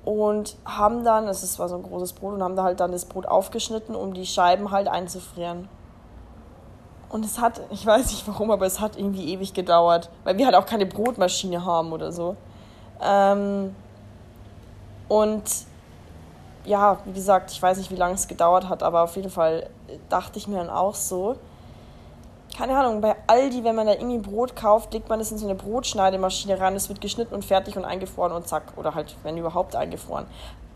und 0.04 0.56
haben 0.64 1.04
dann, 1.04 1.28
es 1.28 1.58
war 1.58 1.68
so 1.68 1.76
ein 1.76 1.82
großes 1.82 2.14
Brot, 2.14 2.34
und 2.34 2.42
haben 2.42 2.56
da 2.56 2.62
halt 2.62 2.80
dann 2.80 2.92
das 2.92 3.04
Brot 3.04 3.26
aufgeschnitten, 3.26 3.94
um 3.94 4.14
die 4.14 4.26
Scheiben 4.26 4.70
halt 4.70 4.88
einzufrieren. 4.88 5.68
Und 7.10 7.24
es 7.24 7.40
hat, 7.40 7.60
ich 7.70 7.84
weiß 7.84 8.10
nicht 8.10 8.26
warum, 8.28 8.50
aber 8.50 8.66
es 8.66 8.80
hat 8.80 8.96
irgendwie 8.96 9.32
ewig 9.32 9.52
gedauert, 9.52 10.10
weil 10.24 10.38
wir 10.38 10.46
halt 10.46 10.54
auch 10.54 10.66
keine 10.66 10.86
Brotmaschine 10.86 11.64
haben 11.64 11.92
oder 11.92 12.12
so. 12.12 12.36
Ähm, 13.02 13.74
und 15.08 15.42
ja, 16.64 16.98
wie 17.04 17.12
gesagt, 17.12 17.50
ich 17.50 17.60
weiß 17.60 17.78
nicht, 17.78 17.90
wie 17.90 17.96
lange 17.96 18.14
es 18.14 18.28
gedauert 18.28 18.68
hat, 18.68 18.82
aber 18.82 19.02
auf 19.02 19.16
jeden 19.16 19.30
Fall 19.30 19.68
dachte 20.08 20.38
ich 20.38 20.46
mir 20.46 20.58
dann 20.58 20.70
auch 20.70 20.94
so. 20.94 21.36
Keine 22.60 22.76
Ahnung, 22.76 23.00
bei 23.00 23.16
Aldi, 23.26 23.64
wenn 23.64 23.74
man 23.74 23.86
da 23.86 23.94
irgendwie 23.94 24.18
Brot 24.18 24.54
kauft, 24.54 24.92
legt 24.92 25.08
man 25.08 25.18
es 25.18 25.32
in 25.32 25.38
so 25.38 25.46
eine 25.46 25.54
Brotschneidemaschine 25.54 26.60
rein, 26.60 26.76
es 26.76 26.90
wird 26.90 27.00
geschnitten 27.00 27.34
und 27.34 27.42
fertig 27.42 27.78
und 27.78 27.86
eingefroren 27.86 28.32
und 28.32 28.46
zack. 28.48 28.74
Oder 28.76 28.94
halt, 28.94 29.16
wenn 29.22 29.38
überhaupt, 29.38 29.74
eingefroren. 29.74 30.26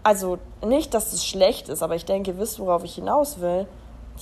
Also 0.02 0.38
nicht, 0.64 0.94
dass 0.94 1.12
es 1.12 1.26
schlecht 1.26 1.68
ist, 1.68 1.82
aber 1.82 1.94
ich 1.94 2.06
denke, 2.06 2.30
ihr 2.30 2.38
wisst, 2.38 2.58
worauf 2.58 2.84
ich 2.84 2.94
hinaus 2.94 3.38
will. 3.40 3.66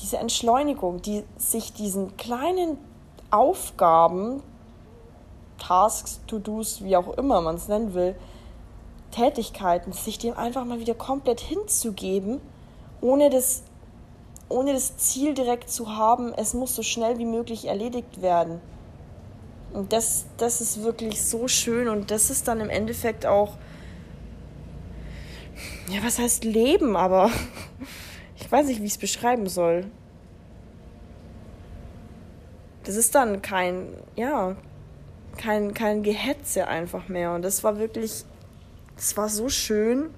Diese 0.02 0.16
Entschleunigung, 0.16 1.02
die 1.02 1.22
sich 1.36 1.72
diesen 1.72 2.16
kleinen 2.16 2.78
Aufgaben, 3.30 4.42
Tasks, 5.58 6.20
To-Dos, 6.26 6.82
wie 6.82 6.96
auch 6.96 7.16
immer 7.16 7.42
man 7.42 7.54
es 7.54 7.68
nennen 7.68 7.94
will, 7.94 8.16
Tätigkeiten, 9.12 9.92
sich 9.92 10.18
dem 10.18 10.36
einfach 10.36 10.64
mal 10.64 10.80
wieder 10.80 10.94
komplett 10.94 11.38
hinzugeben, 11.38 12.40
ohne 13.00 13.30
das, 13.30 13.62
ohne 14.52 14.72
das 14.72 14.96
Ziel 14.96 15.34
direkt 15.34 15.70
zu 15.70 15.96
haben, 15.96 16.32
es 16.34 16.54
muss 16.54 16.76
so 16.76 16.82
schnell 16.82 17.18
wie 17.18 17.24
möglich 17.24 17.66
erledigt 17.66 18.22
werden. 18.22 18.60
Und 19.72 19.92
das, 19.92 20.26
das 20.36 20.60
ist 20.60 20.82
wirklich 20.82 21.22
so 21.22 21.48
schön 21.48 21.88
und 21.88 22.10
das 22.10 22.30
ist 22.30 22.46
dann 22.46 22.60
im 22.60 22.68
Endeffekt 22.68 23.24
auch, 23.24 23.56
ja, 25.88 26.02
was 26.02 26.18
heißt 26.18 26.44
Leben, 26.44 26.94
aber 26.96 27.30
ich 28.36 28.50
weiß 28.52 28.66
nicht, 28.66 28.80
wie 28.80 28.86
ich 28.86 28.92
es 28.92 28.98
beschreiben 28.98 29.48
soll. 29.48 29.86
Das 32.84 32.96
ist 32.96 33.14
dann 33.14 33.40
kein, 33.40 33.94
ja, 34.16 34.56
kein, 35.38 35.72
kein 35.72 36.02
Gehetze 36.02 36.68
einfach 36.68 37.08
mehr. 37.08 37.32
Und 37.34 37.42
das 37.42 37.64
war 37.64 37.78
wirklich 37.78 38.24
Das 38.96 39.16
war 39.16 39.28
so 39.28 39.48
schön. 39.48 40.10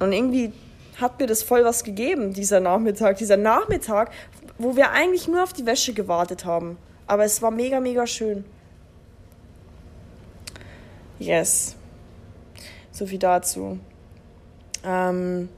Und 0.00 0.12
irgendwie 0.12 0.52
hat 1.00 1.18
mir 1.18 1.26
das 1.26 1.42
voll 1.42 1.64
was 1.64 1.84
gegeben, 1.84 2.32
dieser 2.32 2.60
Nachmittag. 2.60 3.18
Dieser 3.18 3.36
Nachmittag, 3.36 4.10
wo 4.58 4.76
wir 4.76 4.90
eigentlich 4.90 5.28
nur 5.28 5.42
auf 5.42 5.52
die 5.52 5.66
Wäsche 5.66 5.92
gewartet 5.92 6.44
haben. 6.44 6.78
Aber 7.06 7.24
es 7.24 7.42
war 7.42 7.50
mega, 7.50 7.80
mega 7.80 8.06
schön. 8.06 8.44
Yes. 11.18 11.76
So 12.90 13.06
viel 13.06 13.18
dazu. 13.18 13.78
Ähm, 14.84 15.48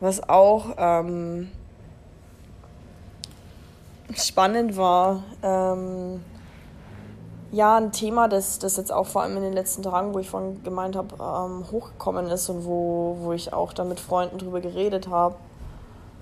was 0.00 0.28
auch 0.28 0.74
ähm, 0.76 1.48
spannend 4.16 4.76
war, 4.76 5.24
ähm, 5.42 6.20
ja, 7.50 7.76
ein 7.76 7.92
Thema, 7.92 8.28
das, 8.28 8.58
das 8.58 8.76
jetzt 8.76 8.92
auch 8.92 9.06
vor 9.06 9.22
allem 9.22 9.36
in 9.38 9.42
den 9.42 9.52
letzten 9.54 9.82
Tagen, 9.82 10.12
wo 10.12 10.18
ich 10.18 10.28
vorhin 10.28 10.62
gemeint 10.64 10.96
habe, 10.96 11.14
ähm, 11.14 11.64
hochgekommen 11.70 12.26
ist 12.28 12.48
und 12.50 12.64
wo, 12.66 13.16
wo 13.20 13.32
ich 13.32 13.52
auch 13.52 13.72
dann 13.72 13.88
mit 13.88 14.00
Freunden 14.00 14.38
drüber 14.38 14.60
geredet 14.60 15.08
habe, 15.08 15.36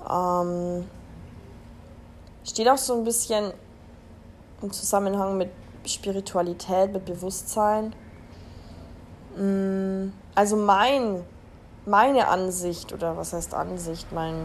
ähm, 0.09 0.87
steht 2.45 2.69
auch 2.69 2.79
so 2.79 2.95
ein 2.95 3.05
bisschen 3.05 3.53
im 4.63 4.71
Zusammenhang 4.71 5.37
mit 5.37 5.51
Spiritualität, 5.85 6.93
mit 6.93 7.05
Bewusstsein. 7.05 7.93
Mm, 9.37 10.13
also 10.37 10.57
mein, 10.57 11.25
meine 11.87 12.29
Ansicht, 12.29 12.93
oder 12.93 13.17
was 13.17 13.33
heißt 13.33 13.53
Ansicht, 13.53 14.13
mein, 14.13 14.37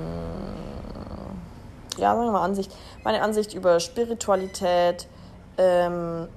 ja, 1.98 2.16
sagen 2.16 2.26
wir 2.26 2.32
mal 2.32 2.44
Ansicht, 2.44 2.76
meine 3.04 3.22
Ansicht 3.22 3.54
über 3.54 3.80
Spiritualität, 3.80 5.08
ähm, 5.60 6.28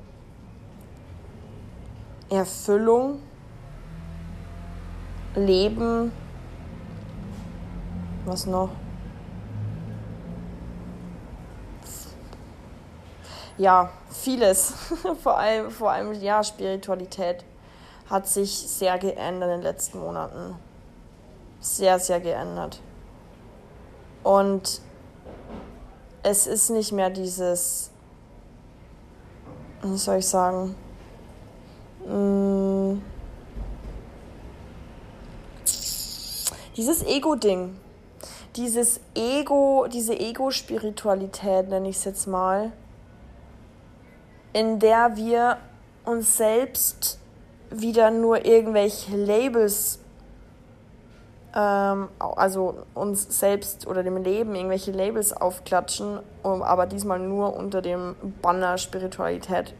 Erfüllung, 2.35 3.21
Leben, 5.35 6.13
was 8.25 8.47
noch? 8.47 8.71
Ja, 13.57 13.91
vieles. 14.11 14.75
vor 15.23 15.39
allem, 15.39 15.71
vor 15.71 15.91
allem, 15.91 16.13
ja, 16.15 16.43
Spiritualität 16.43 17.45
hat 18.11 18.27
sich 18.27 18.51
sehr 18.51 18.99
geändert 18.99 19.51
in 19.51 19.57
den 19.57 19.63
letzten 19.63 19.99
Monaten. 19.99 20.57
Sehr, 21.61 21.99
sehr 21.99 22.21
geändert. 22.21 22.81
Und 24.23 24.81
es 26.23 26.47
ist 26.47 26.71
nicht 26.71 26.93
mehr 26.93 27.11
dieses, 27.11 27.91
wie 29.83 29.97
soll 29.97 30.19
ich 30.19 30.27
sagen, 30.27 30.75
Mm. 32.07 33.01
Dieses 36.77 37.05
Ego-Ding. 37.05 37.77
Dieses 38.57 39.01
Ego, 39.15 39.87
diese 39.93 40.19
Ego-Spiritualität, 40.19 41.69
nenne 41.69 41.89
ich 41.89 41.97
es 41.97 42.05
jetzt 42.05 42.27
mal, 42.27 42.73
in 44.53 44.79
der 44.79 45.17
wir 45.17 45.59
uns 46.05 46.37
selbst 46.37 47.19
wieder 47.71 48.11
nur 48.11 48.45
irgendwelche 48.45 49.17
Labels, 49.17 49.99
ähm, 51.55 52.09
also 52.19 52.85
uns 52.95 53.41
selbst 53.41 53.87
oder 53.87 54.03
dem 54.03 54.17
Leben 54.19 54.55
irgendwelche 54.55 54.93
Labels 54.93 55.33
aufklatschen, 55.33 56.21
aber 56.43 56.87
diesmal 56.87 57.19
nur 57.19 57.57
unter 57.57 57.83
dem 57.83 58.15
Banner 58.41 58.79
Spiritualität 58.79 59.75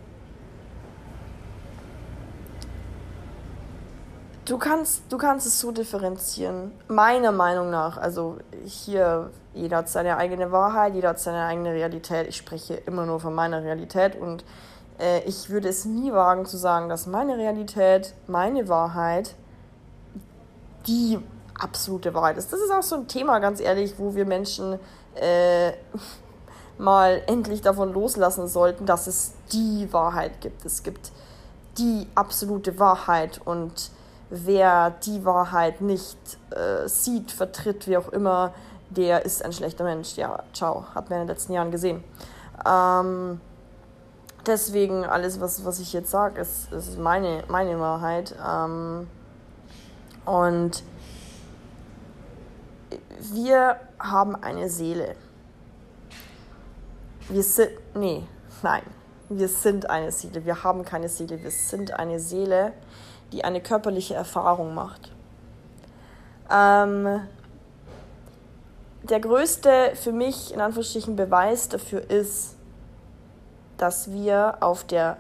Du 4.45 4.59
kannst, 4.59 5.05
du 5.09 5.17
kannst 5.17 5.47
es 5.47 5.59
so 5.59 5.73
differenzieren. 5.73 6.73
Meiner 6.89 7.33
Meinung 7.33 7.71
nach. 7.71 7.97
Also 7.97 8.37
hier, 8.65 9.31
jeder 9.55 9.79
hat 9.79 9.89
seine 9.89 10.19
eigene 10.19 10.53
Wahrheit, 10.53 10.95
jeder 10.95 11.11
hat 11.11 11.21
seine 11.21 11.47
eigene 11.47 11.73
Realität. 11.73 12.29
Ich 12.29 12.37
spreche 12.37 12.75
immer 12.75 13.07
nur 13.07 13.21
von 13.21 13.35
meiner 13.35 13.63
Realität 13.63 14.17
und 14.17 14.45
äh, 14.99 15.21
ich 15.25 15.49
würde 15.49 15.69
es 15.69 15.87
nie 15.87 16.13
wagen 16.13 16.45
zu 16.45 16.59
sagen, 16.59 16.91
dass 16.91 17.07
meine 17.07 17.39
Realität, 17.39 18.13
meine 18.27 18.69
Wahrheit 18.69 19.35
die 20.87 21.19
absolute 21.59 22.13
Wahrheit 22.13 22.37
ist. 22.37 22.53
Das 22.53 22.61
ist 22.61 22.71
auch 22.71 22.83
so 22.83 22.97
ein 22.97 23.09
Thema, 23.09 23.39
ganz 23.39 23.61
ehrlich, 23.61 23.95
wo 23.97 24.15
wir 24.15 24.27
Menschen 24.27 24.79
äh, 25.15 25.73
mal 26.79 27.23
endlich 27.29 27.63
davon 27.63 27.95
loslassen 27.95 28.47
sollten, 28.47 28.85
dass 28.85 29.07
es 29.07 29.33
die 29.53 29.91
Wahrheit 29.91 30.43
gibt. 30.43 30.67
Es 30.67 30.83
gibt 30.83 31.13
die 31.79 32.07
absolute 32.15 32.79
Wahrheit 32.79 33.41
und 33.43 33.91
wer 34.31 34.91
die 34.91 35.25
Wahrheit 35.25 35.81
nicht 35.81 36.19
äh, 36.51 36.89
sieht, 36.89 37.31
vertritt, 37.31 37.87
wie 37.87 37.97
auch 37.97 38.09
immer, 38.09 38.53
der 38.91 39.25
ist 39.25 39.45
ein 39.45 39.53
schlechter 39.53 39.85
Mensch. 39.85 40.17
Ja, 40.17 40.43
ciao, 40.53 40.85
hat 40.95 41.11
man 41.11 41.21
in 41.21 41.27
den 41.27 41.35
letzten 41.35 41.53
Jahren 41.53 41.71
gesehen. 41.71 42.03
Ähm, 42.67 43.41
deswegen, 44.47 45.05
alles, 45.05 45.41
was, 45.41 45.65
was 45.65 45.81
ich 45.81 45.93
jetzt 45.93 46.11
sage, 46.11 46.41
ist, 46.41 46.73
ist 46.73 46.99
meine, 46.99 47.45
meine 47.49 47.79
Wahrheit. 47.81 48.35
Ähm, 48.47 49.09
und 50.25 50.83
wir 53.33 53.77
haben 53.99 54.37
eine 54.37 54.69
Seele. 54.69 55.17
Wir 57.29 57.43
sind, 57.43 57.71
nee, 57.95 58.23
nein, 58.63 58.83
wir 59.29 59.49
sind 59.49 59.89
eine 59.89 60.13
Seele. 60.13 60.45
Wir 60.45 60.63
haben 60.63 60.85
keine 60.85 61.09
Seele, 61.09 61.43
wir 61.43 61.51
sind 61.51 61.93
eine 61.93 62.21
Seele 62.21 62.73
die 63.35 63.45
eine 63.45 63.61
körperliche 63.61 64.15
Erfahrung 64.15 64.75
macht. 64.75 65.11
Ähm, 66.49 67.21
der 69.03 69.19
größte 69.19 69.93
für 69.95 70.13
mich 70.13 70.55
in 70.55 70.61
Anführungsstrichen 70.61 71.17
Beweis 71.17 71.69
dafür 71.69 72.09
ist, 72.09 72.57
dass 73.77 74.13
wir 74.13 74.59
auf 74.61 74.85
der 74.85 75.17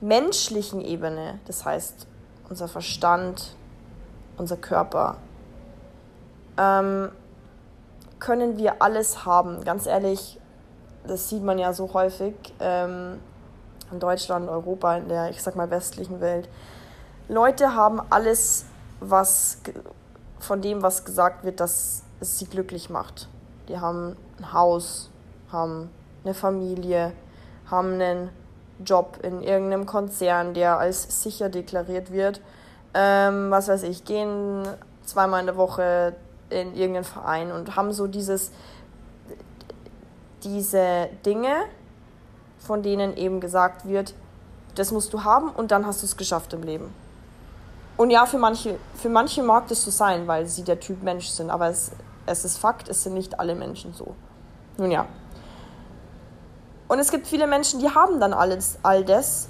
menschlichen 0.00 0.80
Ebene, 0.80 1.40
das 1.46 1.64
heißt 1.64 2.06
unser 2.48 2.68
Verstand, 2.68 3.56
unser 4.36 4.56
Körper, 4.56 5.16
ähm, 6.56 7.10
können 8.20 8.56
wir 8.56 8.82
alles 8.82 9.24
haben. 9.24 9.64
Ganz 9.64 9.86
ehrlich, 9.86 10.38
das 11.04 11.28
sieht 11.28 11.42
man 11.42 11.58
ja 11.58 11.72
so 11.72 11.92
häufig. 11.92 12.34
Ähm, 12.60 13.18
in 13.92 14.00
Deutschland, 14.00 14.48
Europa, 14.48 14.96
in 14.96 15.08
der, 15.08 15.30
ich 15.30 15.42
sag 15.42 15.56
mal, 15.56 15.70
westlichen 15.70 16.20
Welt. 16.20 16.48
Leute 17.28 17.74
haben 17.74 18.00
alles, 18.10 18.66
was 19.00 19.58
von 20.38 20.60
dem, 20.60 20.82
was 20.82 21.04
gesagt 21.04 21.44
wird, 21.44 21.60
dass 21.60 22.02
es 22.20 22.38
sie 22.38 22.46
glücklich 22.46 22.90
macht. 22.90 23.28
Die 23.68 23.78
haben 23.78 24.16
ein 24.38 24.52
Haus, 24.52 25.10
haben 25.50 25.90
eine 26.24 26.34
Familie, 26.34 27.12
haben 27.70 27.94
einen 27.94 28.30
Job 28.84 29.18
in 29.22 29.42
irgendeinem 29.42 29.86
Konzern, 29.86 30.54
der 30.54 30.78
als 30.78 31.22
sicher 31.22 31.48
deklariert 31.48 32.12
wird. 32.12 32.40
Ähm, 32.94 33.50
was 33.50 33.68
weiß 33.68 33.84
ich, 33.84 34.04
gehen 34.04 34.66
zweimal 35.04 35.40
in 35.40 35.46
der 35.46 35.56
Woche 35.56 36.14
in 36.50 36.74
irgendeinen 36.74 37.04
Verein 37.04 37.50
und 37.50 37.76
haben 37.76 37.92
so 37.92 38.06
dieses, 38.06 38.50
diese 40.42 41.08
Dinge, 41.24 41.54
von 42.64 42.82
denen 42.82 43.16
eben 43.16 43.40
gesagt 43.40 43.86
wird, 43.86 44.14
das 44.74 44.92
musst 44.92 45.12
du 45.12 45.24
haben 45.24 45.50
und 45.50 45.70
dann 45.70 45.86
hast 45.86 46.02
du 46.02 46.06
es 46.06 46.16
geschafft 46.16 46.52
im 46.52 46.62
Leben. 46.62 46.94
Und 47.96 48.10
ja, 48.10 48.24
für 48.26 48.38
manche, 48.38 48.78
für 48.94 49.08
manche 49.08 49.42
mag 49.42 49.68
das 49.68 49.84
so 49.84 49.90
sein, 49.90 50.26
weil 50.26 50.46
sie 50.46 50.62
der 50.62 50.80
Typ 50.80 51.02
Mensch 51.02 51.28
sind, 51.28 51.50
aber 51.50 51.68
es, 51.68 51.92
es 52.26 52.44
ist 52.44 52.58
Fakt, 52.58 52.88
es 52.88 53.02
sind 53.02 53.14
nicht 53.14 53.38
alle 53.38 53.54
Menschen 53.54 53.92
so. 53.92 54.14
Nun 54.78 54.90
ja. 54.90 55.06
Und 56.88 56.98
es 56.98 57.10
gibt 57.10 57.26
viele 57.26 57.46
Menschen, 57.46 57.80
die 57.80 57.90
haben 57.90 58.20
dann 58.20 58.32
alles, 58.32 58.78
all 58.82 59.04
das, 59.04 59.48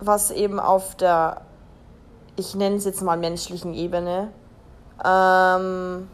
was 0.00 0.30
eben 0.30 0.60
auf 0.60 0.94
der, 0.94 1.42
ich 2.36 2.54
nenne 2.54 2.76
es 2.76 2.84
jetzt 2.84 3.02
mal 3.02 3.16
menschlichen 3.16 3.74
Ebene, 3.74 4.30
ähm, 5.04 6.08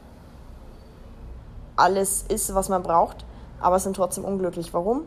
alles 1.76 2.24
ist, 2.28 2.54
was 2.54 2.68
man 2.68 2.82
braucht, 2.82 3.24
aber 3.60 3.78
sind 3.78 3.96
trotzdem 3.96 4.24
unglücklich. 4.24 4.72
Warum? 4.72 5.02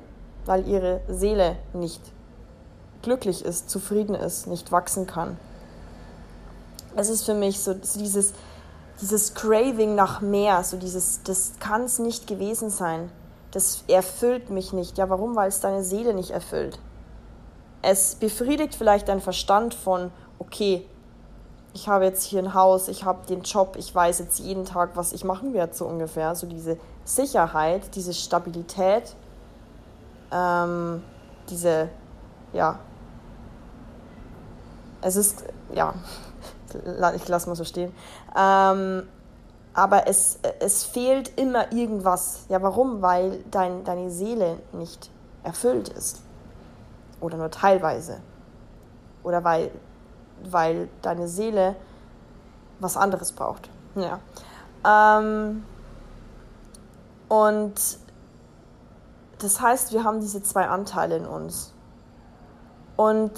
Weil 0.48 0.68
ihre 0.68 1.02
Seele 1.08 1.58
nicht 1.74 2.02
glücklich 3.02 3.46
ist, 3.46 3.70
zufrieden 3.70 4.16
ist, 4.16 4.48
nicht 4.48 4.72
wachsen 4.72 5.08
kann. 5.08 5.38
Es 6.96 7.10
ist 7.10 7.24
für 7.24 7.36
mich 7.36 7.60
so 7.60 7.74
dieses, 7.74 8.34
dieses 9.02 9.34
Craving 9.34 9.96
nach 9.96 10.22
mehr, 10.22 10.64
so 10.64 10.78
dieses, 10.78 11.22
das 11.24 11.54
kann 11.60 11.84
es 11.84 12.00
nicht 12.00 12.28
gewesen 12.28 12.70
sein. 12.70 13.12
Das 13.52 13.84
erfüllt 13.88 14.50
mich 14.50 14.74
nicht. 14.74 14.98
Ja, 14.98 15.10
warum? 15.10 15.36
Weil 15.36 15.50
es 15.50 15.60
deine 15.60 15.84
Seele 15.84 16.14
nicht 16.14 16.32
erfüllt. 16.32 16.80
Es 17.82 18.16
befriedigt 18.16 18.76
vielleicht 18.76 19.08
dein 19.08 19.22
Verstand 19.22 19.74
von, 19.74 20.12
okay, 20.40 20.86
ich 21.74 21.88
habe 21.88 22.06
jetzt 22.06 22.24
hier 22.24 22.42
ein 22.42 22.56
Haus, 22.56 22.88
ich 22.88 23.04
habe 23.04 23.28
den 23.28 23.44
Job, 23.44 23.76
ich 23.78 23.94
weiß 23.94 24.20
jetzt 24.20 24.40
jeden 24.40 24.66
Tag, 24.66 24.92
was 24.96 25.14
ich 25.14 25.24
machen 25.24 25.54
werde, 25.54 25.76
so 25.76 25.86
ungefähr. 25.86 26.34
So 26.34 26.48
diese 26.48 26.78
Sicherheit, 27.06 27.96
diese 27.96 28.14
Stabilität, 28.14 29.16
ähm, 30.32 31.04
diese, 31.50 31.90
ja, 32.54 32.80
Es 35.02 35.16
ist, 35.16 35.46
ja, 35.74 35.94
ich 37.16 37.28
lasse 37.28 37.50
mal 37.50 37.56
so 37.56 37.64
stehen. 37.64 37.94
Ähm, 38.36 39.08
aber 39.74 40.08
es, 40.08 40.40
es 40.60 40.84
fehlt 40.84 41.38
immer 41.38 41.72
irgendwas. 41.72 42.46
Ja, 42.50 42.62
warum? 42.64 43.02
Weil 43.02 43.44
dein, 43.52 43.84
deine 43.84 44.10
Seele 44.10 44.58
nicht 44.74 45.12
erfüllt 45.44 45.90
ist. 45.90 46.22
Oder 47.22 47.38
nur 47.38 47.52
teilweise. 47.52 48.22
Oder 49.24 49.44
weil, 49.44 49.72
weil 50.44 50.90
deine 51.02 51.28
Seele 51.28 51.76
was 52.80 52.98
anderes 52.98 53.32
braucht. 53.32 53.70
Ja. 53.96 54.20
Ähm, 54.84 55.64
und 57.30 57.76
das 59.40 59.62
heißt, 59.62 59.92
wir 59.92 60.04
haben 60.04 60.20
diese 60.20 60.42
zwei 60.42 60.68
Anteile 60.68 61.18
in 61.18 61.26
uns. 61.26 61.74
Und 62.96 63.32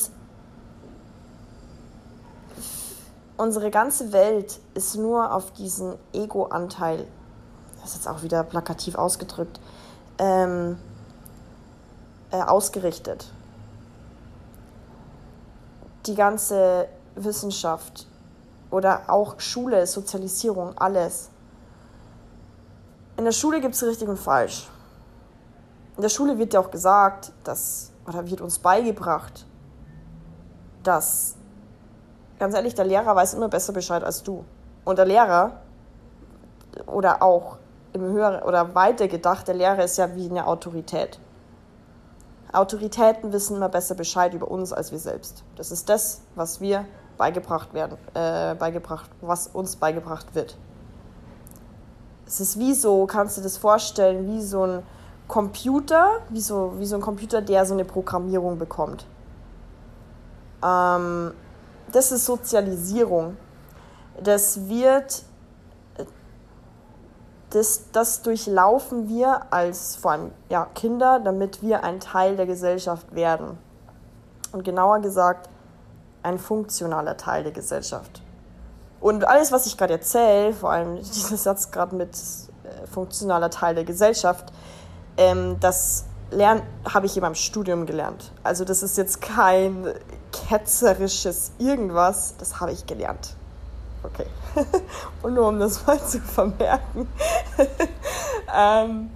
unsere 3.35 3.69
ganze 3.69 4.13
Welt 4.13 4.59
ist 4.73 4.95
nur 4.95 5.33
auf 5.33 5.51
diesen 5.51 5.95
Ego-Anteil, 6.13 7.05
das 7.81 7.91
ist 7.91 7.95
jetzt 7.97 8.07
auch 8.07 8.23
wieder 8.23 8.43
plakativ 8.43 8.95
ausgedrückt, 8.95 9.59
ähm, 10.17 10.77
äh, 12.31 12.41
ausgerichtet. 12.41 13.31
Die 16.05 16.15
ganze 16.15 16.87
Wissenschaft 17.15 18.07
oder 18.71 19.03
auch 19.07 19.39
Schule, 19.39 19.85
Sozialisierung, 19.85 20.77
alles. 20.77 21.29
In 23.17 23.25
der 23.25 23.33
Schule 23.33 23.59
gibt 23.59 23.75
es 23.75 23.83
richtig 23.83 24.07
und 24.07 24.17
falsch. 24.17 24.69
In 25.99 26.03
der 26.03 26.07
Schule 26.07 26.39
wird 26.39 26.53
ja 26.53 26.61
auch 26.61 26.71
gesagt, 26.71 27.33
dass, 27.43 27.91
oder 28.07 28.25
wird 28.29 28.39
uns 28.39 28.57
beigebracht, 28.59 29.45
dass, 30.81 31.35
ganz 32.39 32.55
ehrlich, 32.55 32.73
der 32.73 32.85
Lehrer 32.85 33.17
weiß 33.17 33.33
immer 33.33 33.49
besser 33.49 33.73
Bescheid 33.73 34.01
als 34.01 34.23
du. 34.23 34.45
Und 34.85 34.97
der 34.97 35.03
Lehrer, 35.03 35.59
oder 36.85 37.21
auch 37.21 37.57
im 37.91 38.01
höheren 38.03 38.41
oder 38.43 38.73
weiter 38.75 39.09
gedacht, 39.09 39.49
der 39.49 39.55
Lehrer 39.55 39.83
ist 39.83 39.97
ja 39.97 40.15
wie 40.15 40.29
eine 40.29 40.47
Autorität. 40.47 41.19
Autoritäten 42.53 43.33
wissen 43.33 43.57
immer 43.57 43.67
besser 43.67 43.95
Bescheid 43.95 44.33
über 44.33 44.49
uns 44.49 44.71
als 44.71 44.93
wir 44.93 44.99
selbst. 44.99 45.43
Das 45.57 45.69
ist 45.69 45.89
das, 45.89 46.21
was 46.33 46.61
wir 46.61 46.85
beigebracht 47.17 47.73
werden, 47.73 47.97
äh, 48.13 48.55
beigebracht, 48.55 49.09
was 49.19 49.47
uns 49.47 49.75
beigebracht 49.75 50.33
wird. 50.33 50.57
Es 52.25 52.39
ist 52.39 52.57
wie 52.57 52.73
so, 52.73 53.05
kannst 53.05 53.35
du 53.35 53.41
dir 53.41 53.47
das 53.47 53.57
vorstellen, 53.57 54.27
wie 54.27 54.41
so 54.41 54.63
ein 54.63 54.83
Computer, 55.29 56.21
wie 56.29 56.41
so, 56.41 56.73
wie 56.79 56.85
so 56.87 56.95
ein 56.95 57.01
Computer, 57.01 57.41
der 57.41 57.63
so 57.63 57.75
eine 57.75 57.85
Programmierung 57.85 58.57
bekommt. 58.57 59.05
Ähm, 60.65 61.31
das 61.91 62.11
ist 62.11 62.25
Sozialisierung. 62.25 63.37
Das 64.21 64.67
wird, 64.67 65.23
das, 67.51 67.91
das 67.91 68.23
durchlaufen 68.23 69.07
wir 69.07 69.53
als 69.53 69.95
vor 69.95 70.11
allem 70.11 70.31
ja, 70.49 70.65
Kinder, 70.73 71.19
damit 71.19 71.61
wir 71.61 71.83
ein 71.83 71.99
Teil 71.99 72.35
der 72.35 72.47
Gesellschaft 72.47 73.13
werden. 73.13 73.59
Und 74.51 74.63
genauer 74.63 74.99
gesagt, 74.99 75.47
ein 76.23 76.39
funktionaler 76.39 77.17
Teil 77.17 77.43
der 77.43 77.51
Gesellschaft. 77.51 78.23
Und 78.99 79.25
alles, 79.25 79.51
was 79.51 79.67
ich 79.67 79.77
gerade 79.77 79.93
erzähle, 79.93 80.53
vor 80.53 80.71
allem 80.71 80.95
dieser 81.01 81.37
Satz 81.37 81.69
gerade 81.69 81.95
mit 81.95 82.15
äh, 82.15 82.87
funktionaler 82.87 83.51
Teil 83.51 83.75
der 83.75 83.85
Gesellschaft, 83.85 84.51
ähm, 85.19 85.57
das 85.59 86.05
lernen 86.31 86.61
habe 86.91 87.05
ich 87.05 87.15
in 87.15 87.21
meinem 87.21 87.35
Studium 87.35 87.85
gelernt. 87.85 88.31
Also 88.43 88.65
das 88.65 88.83
ist 88.83 88.97
jetzt 88.97 89.21
kein 89.21 89.93
ketzerisches 90.31 91.51
irgendwas, 91.59 92.35
das 92.37 92.59
habe 92.59 92.71
ich 92.71 92.85
gelernt. 92.85 93.35
Okay. 94.03 94.25
Und 95.21 95.33
nur 95.33 95.47
um 95.47 95.59
das 95.59 95.85
mal 95.85 95.99
zu 96.03 96.19
vermerken. 96.19 97.07
ähm, 98.55 99.09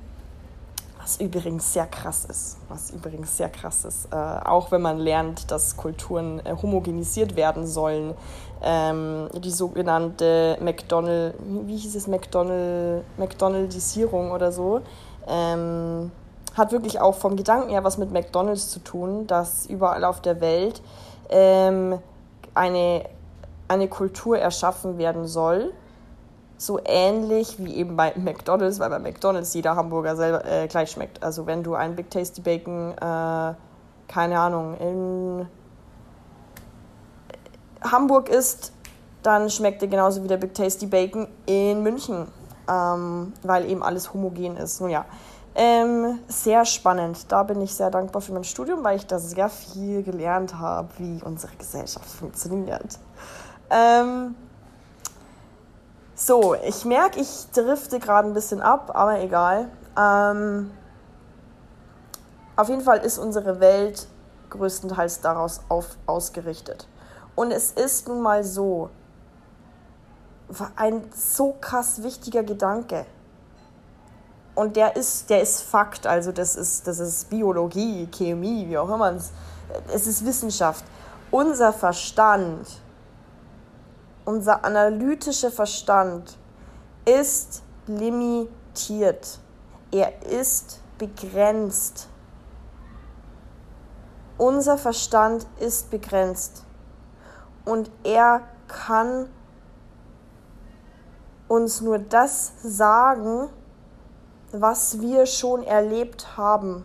was 0.99 1.19
übrigens 1.19 1.71
sehr 1.71 1.85
krass 1.85 2.25
ist. 2.25 2.57
Was 2.69 2.91
übrigens 2.91 3.37
sehr 3.37 3.49
krass 3.49 3.85
ist. 3.85 4.07
Äh, 4.11 4.15
auch 4.15 4.71
wenn 4.71 4.81
man 4.81 4.97
lernt, 4.97 5.51
dass 5.51 5.77
Kulturen 5.77 6.39
äh, 6.45 6.55
homogenisiert 6.61 7.35
werden 7.35 7.65
sollen. 7.65 8.13
Ähm, 8.61 9.29
die 9.33 9.51
sogenannte 9.51 10.57
McDonald, 10.61 11.35
wie 11.65 11.77
hieß 11.77 11.95
es, 11.95 12.07
McDonald, 12.07 13.03
McDonaldisierung 13.17 14.31
oder 14.31 14.51
so. 14.51 14.81
Ähm, 15.27 16.11
hat 16.55 16.71
wirklich 16.71 17.01
auch 17.01 17.15
vom 17.15 17.35
Gedanken 17.35 17.69
her 17.69 17.83
was 17.83 17.97
mit 17.97 18.11
McDonalds 18.11 18.69
zu 18.69 18.79
tun, 18.79 19.27
dass 19.27 19.65
überall 19.65 20.03
auf 20.03 20.21
der 20.21 20.39
Welt 20.39 20.81
ähm, 21.29 21.99
eine, 22.53 23.05
eine 23.67 23.87
Kultur 23.87 24.37
erschaffen 24.37 24.97
werden 24.97 25.25
soll, 25.25 25.73
so 26.57 26.79
ähnlich 26.85 27.55
wie 27.57 27.75
eben 27.75 27.95
bei 27.95 28.13
McDonalds, 28.15 28.79
weil 28.79 28.89
bei 28.89 28.99
McDonalds 28.99 29.53
jeder 29.53 29.75
Hamburger 29.75 30.15
selber 30.15 30.45
äh, 30.45 30.67
gleich 30.67 30.91
schmeckt. 30.91 31.23
Also 31.23 31.45
wenn 31.45 31.63
du 31.63 31.73
ein 31.73 31.95
Big 31.95 32.09
Tasty 32.11 32.41
Bacon, 32.41 32.91
äh, 32.91 33.53
keine 34.07 34.39
Ahnung, 34.39 34.77
in 34.77 35.47
Hamburg 37.81 38.29
isst, 38.29 38.71
dann 39.23 39.49
schmeckt 39.49 39.81
er 39.81 39.87
genauso 39.87 40.23
wie 40.23 40.27
der 40.27 40.37
Big 40.37 40.53
Tasty 40.53 40.85
Bacon 40.85 41.27
in 41.45 41.81
München, 41.81 42.27
ähm, 42.69 43.33
weil 43.43 43.69
eben 43.69 43.83
alles 43.83 44.13
homogen 44.13 44.57
ist. 44.57 44.81
Nun 44.81 44.89
ja, 44.89 45.05
ähm, 45.55 46.19
sehr 46.27 46.65
spannend. 46.65 47.31
Da 47.31 47.43
bin 47.43 47.61
ich 47.61 47.75
sehr 47.75 47.91
dankbar 47.91 48.21
für 48.21 48.33
mein 48.33 48.43
Studium, 48.43 48.83
weil 48.83 48.97
ich 48.97 49.05
da 49.05 49.19
sehr 49.19 49.49
viel 49.49 50.03
gelernt 50.03 50.57
habe, 50.57 50.89
wie 50.97 51.21
unsere 51.23 51.55
Gesellschaft 51.55 52.09
funktioniert. 52.09 52.99
Ähm, 53.69 54.35
so, 56.15 56.55
ich 56.55 56.85
merke, 56.85 57.19
ich 57.19 57.47
drifte 57.53 57.99
gerade 57.99 58.27
ein 58.27 58.33
bisschen 58.33 58.61
ab, 58.61 58.91
aber 58.93 59.19
egal. 59.19 59.69
Ähm, 59.97 60.71
auf 62.55 62.69
jeden 62.69 62.81
Fall 62.81 62.99
ist 62.99 63.17
unsere 63.17 63.59
Welt 63.59 64.07
größtenteils 64.49 65.21
daraus 65.21 65.61
auf, 65.69 65.97
ausgerichtet. 66.05 66.87
Und 67.35 67.51
es 67.51 67.71
ist 67.71 68.07
nun 68.07 68.21
mal 68.21 68.43
so, 68.43 68.89
ein 70.75 71.03
so 71.15 71.55
krass 71.59 72.03
wichtiger 72.03 72.43
Gedanke. 72.43 73.05
Und 74.55 74.75
der 74.75 74.95
ist, 74.95 75.29
der 75.29 75.41
ist 75.41 75.61
Fakt, 75.61 76.05
also 76.05 76.31
das 76.31 76.55
ist, 76.55 76.85
das 76.87 76.99
ist 76.99 77.29
Biologie, 77.29 78.07
Chemie, 78.11 78.67
wie 78.67 78.77
auch 78.77 78.89
immer. 78.93 79.13
Es 79.91 80.07
ist 80.07 80.25
Wissenschaft. 80.25 80.85
Unser 81.31 81.73
Verstand 81.73 82.67
unser 84.25 84.63
analytischer 84.63 85.51
Verstand 85.51 86.37
ist 87.05 87.61
limitiert. 87.87 89.39
Er 89.91 90.21
ist 90.23 90.79
begrenzt. 90.97 92.07
Unser 94.37 94.77
Verstand 94.77 95.45
ist 95.59 95.91
begrenzt 95.91 96.63
und 97.65 97.91
er 98.03 98.41
kann 98.67 99.27
uns 101.53 101.81
nur 101.81 101.99
das 101.99 102.53
sagen, 102.63 103.47
was 104.51 105.01
wir 105.01 105.27
schon 105.27 105.61
erlebt 105.61 106.35
haben. 106.35 106.83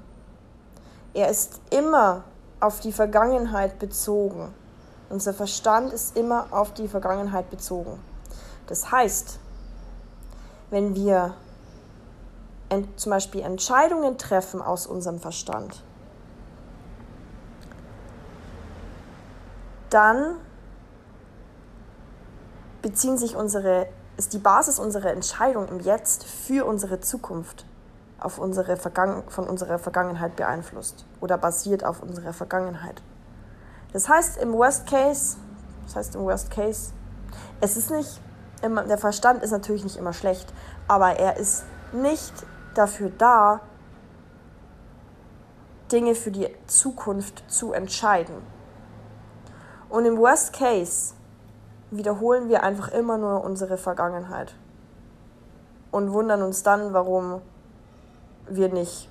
Er 1.15 1.31
ist 1.31 1.61
immer 1.71 2.25
auf 2.61 2.81
die 2.81 2.93
Vergangenheit 2.93 3.79
bezogen. 3.79 4.53
Unser 5.09 5.33
Verstand 5.33 5.93
ist 5.95 6.19
immer 6.19 6.49
auf 6.51 6.75
die 6.75 6.87
Vergangenheit 6.87 7.49
bezogen. 7.49 7.99
Das 8.67 8.93
heißt, 8.93 9.39
wenn 10.69 10.95
wir 10.95 11.35
zum 12.97 13.11
Beispiel 13.11 13.41
Entscheidungen 13.41 14.19
treffen 14.19 14.61
aus 14.61 14.87
unserem 14.87 15.19
Verstand, 15.19 15.83
dann 19.89 20.37
beziehen 22.83 23.17
sich 23.17 23.35
unsere, 23.35 23.89
ist 24.19 24.33
die 24.33 24.39
Basis 24.39 24.81
unserer 24.81 25.13
Entscheidung 25.13 25.69
im 25.69 25.81
Jetzt 25.81 26.25
für 26.25 26.67
unsere 26.67 27.01
Zukunft 27.01 27.65
auf 28.21 28.39
unsere 28.39 28.77
von 28.77 29.49
unserer 29.49 29.79
Vergangenheit 29.79 30.35
beeinflusst 30.35 31.07
oder 31.21 31.39
basiert 31.39 31.85
auf 31.85 32.03
unserer 32.03 32.33
Vergangenheit. 32.33 33.01
Das 33.93 34.09
heißt 34.09 34.39
im 34.39 34.53
Worst 34.53 34.89
Case, 34.89 35.37
das 35.87 35.95
heißt 35.95 36.17
im 36.17 36.23
Worst 36.23 36.51
Case, 36.51 36.91
es 37.61 37.77
ist 37.77 37.93
nicht 37.93 38.21
immer, 38.61 38.83
der 38.83 38.99
Verstand 38.99 39.45
ist 39.45 39.53
natürlich 39.53 39.85
nicht 39.85 39.97
immer 39.97 40.13
schlecht, 40.13 40.53
aber 40.89 41.13
er 41.13 41.37
ist 41.37 41.63
nicht 41.93 42.35
dafür 42.75 43.11
da, 43.11 43.61
Dinge 45.93 46.17
für 46.17 46.33
die 46.33 46.49
Zukunft 46.67 47.45
zu 47.47 47.73
entscheiden. 47.73 48.35
Und 49.89 50.05
im 50.05 50.19
Worst 50.19 50.53
Case 50.53 51.15
wiederholen 51.91 52.49
wir 52.49 52.63
einfach 52.63 52.89
immer 52.89 53.19
nur 53.19 53.45
unsere 53.45 53.79
Vergangenheit 53.79 54.55
und 55.91 56.13
wundern 56.13 56.43
uns 56.43 56.63
dann, 56.63 56.93
warum 56.93 57.41
wir 58.49 58.69
nicht 58.69 59.09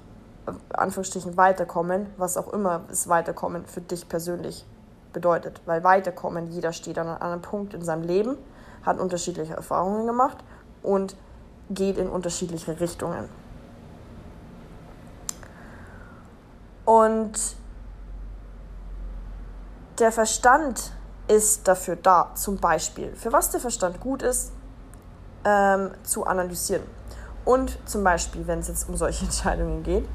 Anführungsstrichen 0.73 1.37
weiterkommen, 1.37 2.07
was 2.17 2.37
auch 2.37 2.53
immer 2.53 2.81
ist 2.89 3.09
weiterkommen 3.09 3.65
für 3.65 3.81
dich 3.81 4.07
persönlich 4.07 4.65
bedeutet. 5.11 5.61
Weil 5.65 5.83
weiterkommen, 5.83 6.47
jeder 6.51 6.73
steht 6.73 6.97
an 6.97 7.09
einem 7.09 7.41
Punkt 7.41 7.73
in 7.73 7.81
seinem 7.81 8.03
Leben, 8.03 8.37
hat 8.83 8.99
unterschiedliche 8.99 9.55
Erfahrungen 9.55 10.07
gemacht 10.07 10.37
und 10.83 11.15
geht 11.69 11.97
in 11.97 12.09
unterschiedliche 12.09 12.79
Richtungen. 12.79 13.27
Und 16.85 17.57
der 19.99 20.11
Verstand 20.11 20.93
ist 21.27 21.67
dafür 21.67 21.95
da, 21.95 22.31
zum 22.35 22.57
Beispiel, 22.57 23.15
für 23.15 23.33
was 23.33 23.49
der 23.51 23.59
Verstand 23.59 23.99
gut 23.99 24.21
ist, 24.21 24.51
ähm, 25.43 25.91
zu 26.03 26.25
analysieren. 26.25 26.83
Und 27.45 27.77
zum 27.87 28.03
Beispiel, 28.03 28.47
wenn 28.47 28.59
es 28.59 28.67
jetzt 28.67 28.89
um 28.89 28.97
solche 28.97 29.25
Entscheidungen 29.25 29.83
geht, 29.83 30.07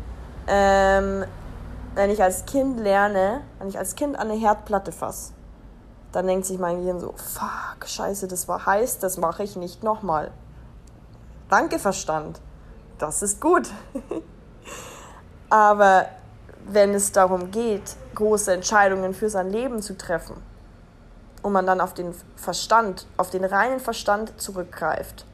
ähm, 0.46 1.24
wenn 1.94 2.10
ich 2.10 2.22
als 2.22 2.46
Kind 2.46 2.80
lerne, 2.80 3.42
wenn 3.58 3.68
ich 3.68 3.78
als 3.78 3.94
Kind 3.94 4.18
an 4.18 4.30
eine 4.30 4.38
Herdplatte 4.38 4.92
fasse, 4.92 5.32
dann 6.12 6.26
denkt 6.26 6.46
sich 6.46 6.58
mein 6.58 6.78
Gehirn 6.78 7.00
so, 7.00 7.14
fuck, 7.16 7.86
scheiße, 7.86 8.28
das 8.28 8.48
war 8.48 8.66
heiß, 8.66 8.98
das 8.98 9.16
mache 9.16 9.42
ich 9.42 9.56
nicht 9.56 9.82
nochmal. 9.82 10.30
Danke, 11.48 11.78
Verstand. 11.78 12.40
Das 12.98 13.22
ist 13.22 13.40
gut. 13.40 13.68
Aber 15.50 16.06
wenn 16.66 16.94
es 16.94 17.12
darum 17.12 17.50
geht, 17.50 17.96
große 18.14 18.52
Entscheidungen 18.52 19.14
für 19.14 19.28
sein 19.28 19.50
Leben 19.50 19.82
zu 19.82 19.96
treffen 19.96 20.51
und 21.42 21.52
man 21.52 21.66
dann 21.66 21.80
auf 21.80 21.94
den 21.94 22.14
Verstand, 22.36 23.06
auf 23.16 23.30
den 23.30 23.44
reinen 23.44 23.80
Verstand 23.80 24.40
zurückgreift 24.40 25.26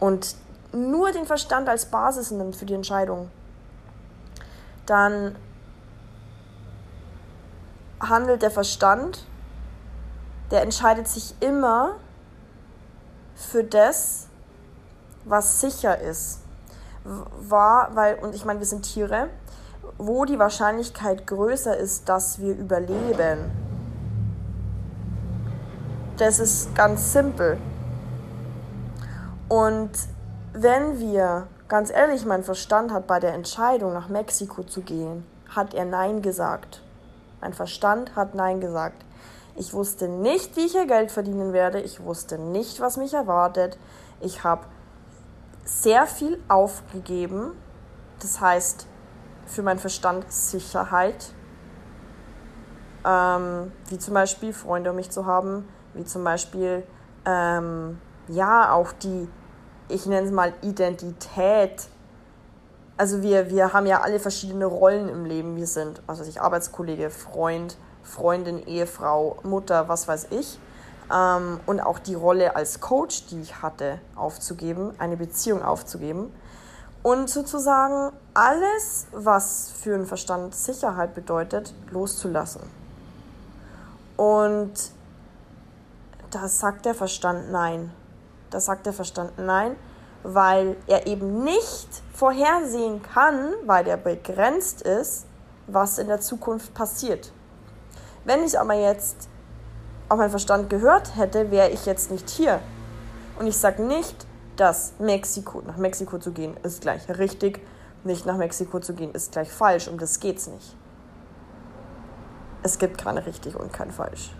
und 0.00 0.36
nur 0.72 1.12
den 1.12 1.26
Verstand 1.26 1.68
als 1.68 1.86
Basis 1.86 2.30
nimmt 2.30 2.56
für 2.56 2.66
die 2.66 2.74
Entscheidung, 2.74 3.30
dann 4.84 5.36
handelt 8.00 8.42
der 8.42 8.50
Verstand, 8.50 9.24
der 10.50 10.62
entscheidet 10.62 11.08
sich 11.08 11.34
immer 11.40 11.96
für 13.34 13.64
das, 13.64 14.28
was 15.24 15.60
sicher 15.60 15.98
ist. 15.98 16.40
War, 17.04 17.94
weil, 17.94 18.16
und 18.16 18.34
ich 18.34 18.44
meine, 18.44 18.58
wir 18.58 18.66
sind 18.66 18.82
Tiere, 18.82 19.28
wo 19.96 20.24
die 20.24 20.38
Wahrscheinlichkeit 20.38 21.26
größer 21.26 21.76
ist, 21.76 22.08
dass 22.08 22.40
wir 22.40 22.54
überleben. 22.56 23.65
Das 26.18 26.38
ist 26.38 26.74
ganz 26.74 27.12
simpel. 27.12 27.58
Und 29.50 29.90
wenn 30.54 30.98
wir, 30.98 31.46
ganz 31.68 31.90
ehrlich, 31.90 32.24
mein 32.24 32.42
Verstand 32.42 32.90
hat 32.90 33.06
bei 33.06 33.20
der 33.20 33.34
Entscheidung 33.34 33.92
nach 33.92 34.08
Mexiko 34.08 34.62
zu 34.62 34.80
gehen, 34.80 35.26
hat 35.54 35.74
er 35.74 35.84
Nein 35.84 36.22
gesagt. 36.22 36.82
Mein 37.42 37.52
Verstand 37.52 38.16
hat 38.16 38.34
Nein 38.34 38.60
gesagt. 38.62 39.04
Ich 39.56 39.74
wusste 39.74 40.08
nicht, 40.08 40.56
wie 40.56 40.64
ich 40.64 40.72
hier 40.72 40.86
Geld 40.86 41.10
verdienen 41.10 41.52
werde. 41.52 41.80
Ich 41.80 42.02
wusste 42.02 42.38
nicht, 42.38 42.80
was 42.80 42.96
mich 42.96 43.12
erwartet. 43.12 43.78
Ich 44.20 44.42
habe 44.42 44.64
sehr 45.64 46.06
viel 46.06 46.38
aufgegeben. 46.48 47.52
Das 48.20 48.40
heißt, 48.40 48.86
für 49.44 49.62
meinen 49.62 49.78
Verstand 49.78 50.32
Sicherheit. 50.32 51.32
Ähm, 53.04 53.72
wie 53.88 53.98
zum 53.98 54.14
Beispiel 54.14 54.54
Freunde 54.54 54.90
um 54.90 54.96
mich 54.96 55.10
zu 55.10 55.26
haben. 55.26 55.68
Wie 55.96 56.04
zum 56.04 56.24
Beispiel, 56.24 56.82
ähm, 57.24 57.98
ja, 58.28 58.72
auch 58.72 58.92
die, 58.92 59.28
ich 59.88 60.06
nenne 60.06 60.26
es 60.26 60.32
mal 60.32 60.52
Identität. 60.62 61.88
Also 62.96 63.22
wir, 63.22 63.50
wir 63.50 63.72
haben 63.72 63.86
ja 63.86 64.00
alle 64.00 64.18
verschiedene 64.20 64.66
Rollen 64.66 65.08
im 65.08 65.24
Leben. 65.24 65.56
Wir 65.56 65.66
sind, 65.66 66.02
was 66.06 66.20
weiß 66.20 66.28
ich, 66.28 66.40
Arbeitskollege, 66.40 67.10
Freund, 67.10 67.76
Freundin, 68.02 68.66
Ehefrau, 68.66 69.38
Mutter, 69.42 69.88
was 69.88 70.08
weiß 70.08 70.28
ich. 70.30 70.58
Ähm, 71.12 71.60
und 71.66 71.80
auch 71.80 71.98
die 71.98 72.14
Rolle 72.14 72.56
als 72.56 72.80
Coach, 72.80 73.26
die 73.26 73.40
ich 73.40 73.62
hatte, 73.62 73.98
aufzugeben, 74.14 74.94
eine 74.98 75.16
Beziehung 75.16 75.62
aufzugeben. 75.62 76.32
Und 77.02 77.30
sozusagen 77.30 78.12
alles, 78.34 79.06
was 79.12 79.70
für 79.80 79.94
einen 79.94 80.06
Verstand 80.06 80.54
Sicherheit 80.54 81.14
bedeutet, 81.14 81.72
loszulassen. 81.92 82.62
Und 84.16 84.72
da 86.36 86.48
sagt 86.48 86.84
der 86.84 86.94
Verstand 86.94 87.50
nein. 87.50 87.90
Da 88.50 88.60
sagt 88.60 88.84
der 88.84 88.92
Verstand 88.92 89.38
nein, 89.38 89.74
weil 90.22 90.76
er 90.86 91.06
eben 91.06 91.44
nicht 91.44 91.88
vorhersehen 92.12 93.02
kann, 93.02 93.54
weil 93.64 93.86
er 93.88 93.96
begrenzt 93.96 94.82
ist, 94.82 95.24
was 95.66 95.96
in 95.96 96.08
der 96.08 96.20
Zukunft 96.20 96.74
passiert. 96.74 97.32
Wenn 98.26 98.44
ich 98.44 98.60
aber 98.60 98.74
jetzt 98.74 99.30
auf 100.10 100.18
meinen 100.18 100.28
Verstand 100.28 100.68
gehört 100.68 101.16
hätte, 101.16 101.50
wäre 101.50 101.70
ich 101.70 101.86
jetzt 101.86 102.10
nicht 102.10 102.28
hier. 102.28 102.60
Und 103.38 103.46
ich 103.46 103.56
sage 103.56 103.82
nicht, 103.82 104.26
dass 104.56 104.92
Mexiko, 104.98 105.62
nach 105.66 105.78
Mexiko 105.78 106.18
zu 106.18 106.32
gehen, 106.32 106.54
ist 106.62 106.82
gleich 106.82 107.08
richtig, 107.08 107.66
nicht 108.04 108.26
nach 108.26 108.36
Mexiko 108.36 108.78
zu 108.80 108.92
gehen, 108.92 109.12
ist 109.14 109.32
gleich 109.32 109.50
falsch. 109.50 109.88
Um 109.88 109.98
das 109.98 110.20
geht's 110.20 110.48
nicht. 110.48 110.76
Es 112.62 112.78
gibt 112.78 112.98
keine 112.98 113.24
richtig 113.24 113.56
und 113.56 113.72
kein 113.72 113.90
falsch. 113.90 114.32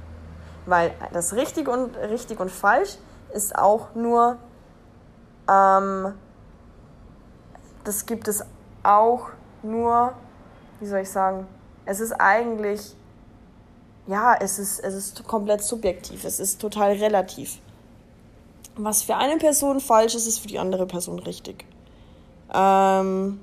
Weil 0.67 0.93
das 1.13 1.33
richtig 1.35 1.69
und 1.69 1.97
richtig 1.97 2.41
und 2.41 2.51
falsch 2.51 2.97
ist 3.33 3.57
auch 3.57 3.95
nur, 3.95 4.37
ähm, 5.49 6.13
das 7.85 8.05
gibt 8.07 8.29
es 8.29 8.45
auch 8.83 9.29
nur, 9.63 10.13
wie 10.81 10.87
soll 10.87 11.01
ich 11.01 11.11
sagen, 11.11 11.47
es 11.85 12.01
ist 12.01 12.13
eigentlich 12.13 12.97
ja, 14.07 14.35
es 14.35 14.59
ist, 14.59 14.81
es 14.81 14.95
ist 14.95 15.27
komplett 15.27 15.63
subjektiv, 15.63 16.25
es 16.25 16.39
ist 16.39 16.61
total 16.61 16.93
relativ. 16.93 17.59
Was 18.77 19.03
für 19.03 19.17
eine 19.17 19.37
Person 19.37 19.81
falsch 19.81 20.15
ist, 20.15 20.27
ist 20.27 20.39
für 20.39 20.49
die 20.49 20.59
andere 20.59 20.87
Person 20.87 21.19
richtig. 21.19 21.65
Ähm, 22.55 23.41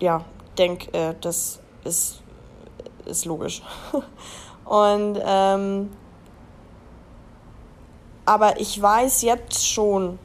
ja, 0.00 0.24
denk, 0.56 0.94
äh, 0.94 1.14
das 1.20 1.60
ist, 1.84 2.22
ist 3.06 3.24
logisch. 3.24 3.62
Und 4.64 5.18
ähm, 5.22 5.90
aber 8.26 8.58
ich 8.60 8.80
weiß 8.80 9.22
jetzt 9.22 9.66
schon, 9.68 10.18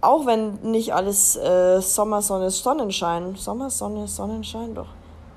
auch 0.00 0.24
wenn 0.24 0.54
nicht 0.62 0.94
alles 0.94 1.36
äh, 1.36 1.80
Sommer, 1.80 2.22
Sonne, 2.22 2.50
Sonnenschein, 2.50 3.34
Sommer, 3.36 3.68
Sonne, 3.70 4.08
Sonnenschein, 4.08 4.74
doch 4.74 4.88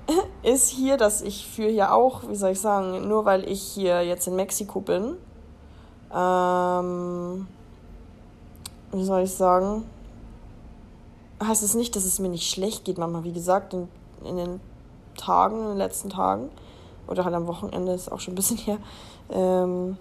ist 0.44 0.70
hier, 0.70 0.98
dass 0.98 1.22
ich 1.22 1.46
für 1.46 1.68
hier 1.68 1.94
auch, 1.94 2.28
wie 2.28 2.36
soll 2.36 2.52
ich 2.52 2.62
sagen, 2.62 3.08
nur 3.08 3.26
weil 3.26 3.50
ich 3.50 3.62
hier 3.62 4.04
jetzt 4.04 4.28
in 4.28 4.36
Mexiko 4.36 4.80
bin, 4.80 5.18
ähm, 6.14 7.48
wie 8.92 9.04
soll 9.04 9.24
ich 9.24 9.34
sagen, 9.34 9.84
heißt 11.44 11.64
es 11.64 11.76
nicht, 11.76 11.96
dass 11.96 12.06
es 12.06 12.20
mir 12.20 12.30
nicht 12.30 12.50
schlecht 12.50 12.86
geht, 12.86 12.98
manchmal. 12.98 13.24
Wie 13.24 13.34
gesagt, 13.34 13.74
in, 13.74 13.88
in 14.24 14.38
den 14.38 14.62
Tagen, 15.19 15.62
in 15.62 15.67
den 15.69 15.77
letzten 15.77 16.10
Tagen, 16.10 16.49
oder 17.08 17.25
halt 17.25 17.36
am 17.36 17.47
Wochenende 17.47 17.93
ist 17.93 18.12
auch 18.12 18.19
schon 18.19 18.34
ein 18.34 18.36
bisschen 18.36 18.58
her, 18.65 18.77
ähm, 19.29 19.97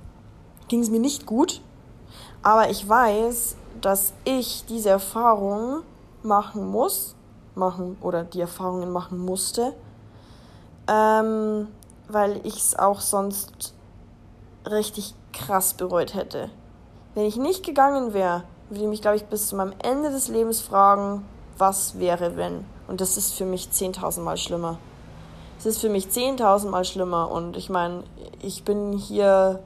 ging 0.69 0.81
es 0.81 0.91
mir 0.91 1.01
nicht 1.01 1.27
gut. 1.27 1.61
Aber 2.43 2.71
ich 2.71 2.89
weiß, 2.89 3.57
dass 3.81 4.13
ich 4.25 4.65
diese 4.67 4.91
Erfahrung 4.91 5.83
machen 6.23 6.67
muss, 6.67 7.15
machen 7.55 7.97
oder 8.01 8.25
die 8.25 8.41
Erfahrungen 8.41 8.91
machen 8.91 9.19
musste, 9.19 9.75
ähm, 10.87 11.69
weil 12.09 12.41
ich 12.45 12.57
es 12.57 12.79
auch 12.79 13.01
sonst 13.01 13.75
richtig 14.65 15.15
krass 15.33 15.75
bereut 15.75 16.15
hätte. 16.15 16.51
Wenn 17.15 17.25
ich 17.25 17.37
nicht 17.37 17.65
gegangen 17.65 18.15
wäre, 18.15 18.45
würde 18.69 18.85
ich 18.85 18.89
mich, 18.89 19.03
glaube 19.03 19.17
ich, 19.17 19.25
bis 19.25 19.49
zu 19.49 19.57
meinem 19.57 19.75
Ende 19.83 20.11
des 20.11 20.29
Lebens 20.29 20.61
fragen, 20.61 21.25
was 21.57 21.99
wäre, 21.99 22.37
wenn. 22.37 22.65
Und 22.87 23.01
das 23.01 23.17
ist 23.17 23.35
für 23.35 23.45
mich 23.45 23.69
10.000 23.73 24.21
Mal 24.21 24.37
schlimmer. 24.37 24.79
Es 25.59 25.67
ist 25.67 25.81
für 25.81 25.89
mich 25.89 26.07
10.000 26.07 26.69
Mal 26.69 26.85
schlimmer. 26.85 27.31
Und 27.31 27.57
ich 27.57 27.69
meine, 27.69 28.05
ich 28.41 28.65
bin 28.65 28.93
hier. 28.93 29.61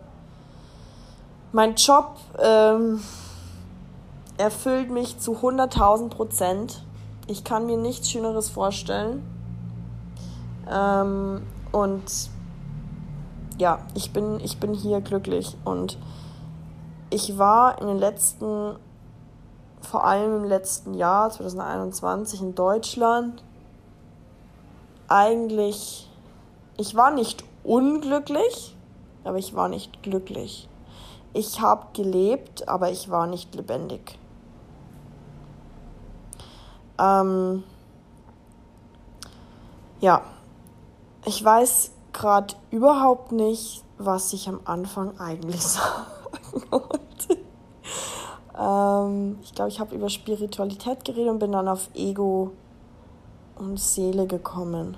Mein 1.52 1.74
Job 1.74 2.16
ähm, 2.38 3.02
erfüllt 4.38 4.90
mich 4.90 5.18
zu 5.18 5.32
100.000 5.32 6.08
Prozent. 6.08 6.82
Ich 7.26 7.44
kann 7.44 7.66
mir 7.66 7.76
nichts 7.76 8.10
Schöneres 8.10 8.48
vorstellen. 8.48 9.22
Ähm, 10.70 11.42
und 11.72 12.30
ja, 13.58 13.80
ich 13.94 14.14
bin, 14.14 14.40
ich 14.40 14.58
bin 14.58 14.72
hier 14.72 15.02
glücklich. 15.02 15.58
Und 15.66 15.98
ich 17.10 17.36
war 17.36 17.78
in 17.82 17.86
den 17.86 17.98
letzten, 17.98 18.76
vor 19.82 20.06
allem 20.06 20.36
im 20.36 20.44
letzten 20.44 20.94
Jahr, 20.94 21.28
2021 21.28 22.40
in 22.40 22.54
Deutschland, 22.54 23.44
eigentlich, 25.12 26.08
ich 26.76 26.94
war 26.94 27.10
nicht 27.10 27.44
unglücklich, 27.64 28.76
aber 29.24 29.38
ich 29.38 29.54
war 29.54 29.68
nicht 29.68 30.02
glücklich. 30.02 30.68
Ich 31.34 31.60
habe 31.60 31.86
gelebt, 31.92 32.68
aber 32.68 32.90
ich 32.90 33.10
war 33.10 33.26
nicht 33.26 33.54
lebendig. 33.54 34.18
Ähm, 36.98 37.64
Ja, 40.02 40.22
ich 41.24 41.44
weiß 41.44 41.92
gerade 42.12 42.56
überhaupt 42.72 43.30
nicht, 43.30 43.84
was 43.98 44.32
ich 44.32 44.48
am 44.48 44.58
Anfang 44.64 45.16
eigentlich 45.20 45.62
sagen 45.62 46.64
wollte. 46.70 47.38
ähm, 48.58 49.38
ich 49.44 49.54
glaube, 49.54 49.68
ich 49.70 49.78
habe 49.78 49.94
über 49.94 50.08
Spiritualität 50.08 51.04
geredet 51.04 51.30
und 51.30 51.38
bin 51.38 51.52
dann 51.52 51.68
auf 51.68 51.88
Ego 51.94 52.50
und 53.56 53.78
Seele 53.78 54.26
gekommen. 54.26 54.96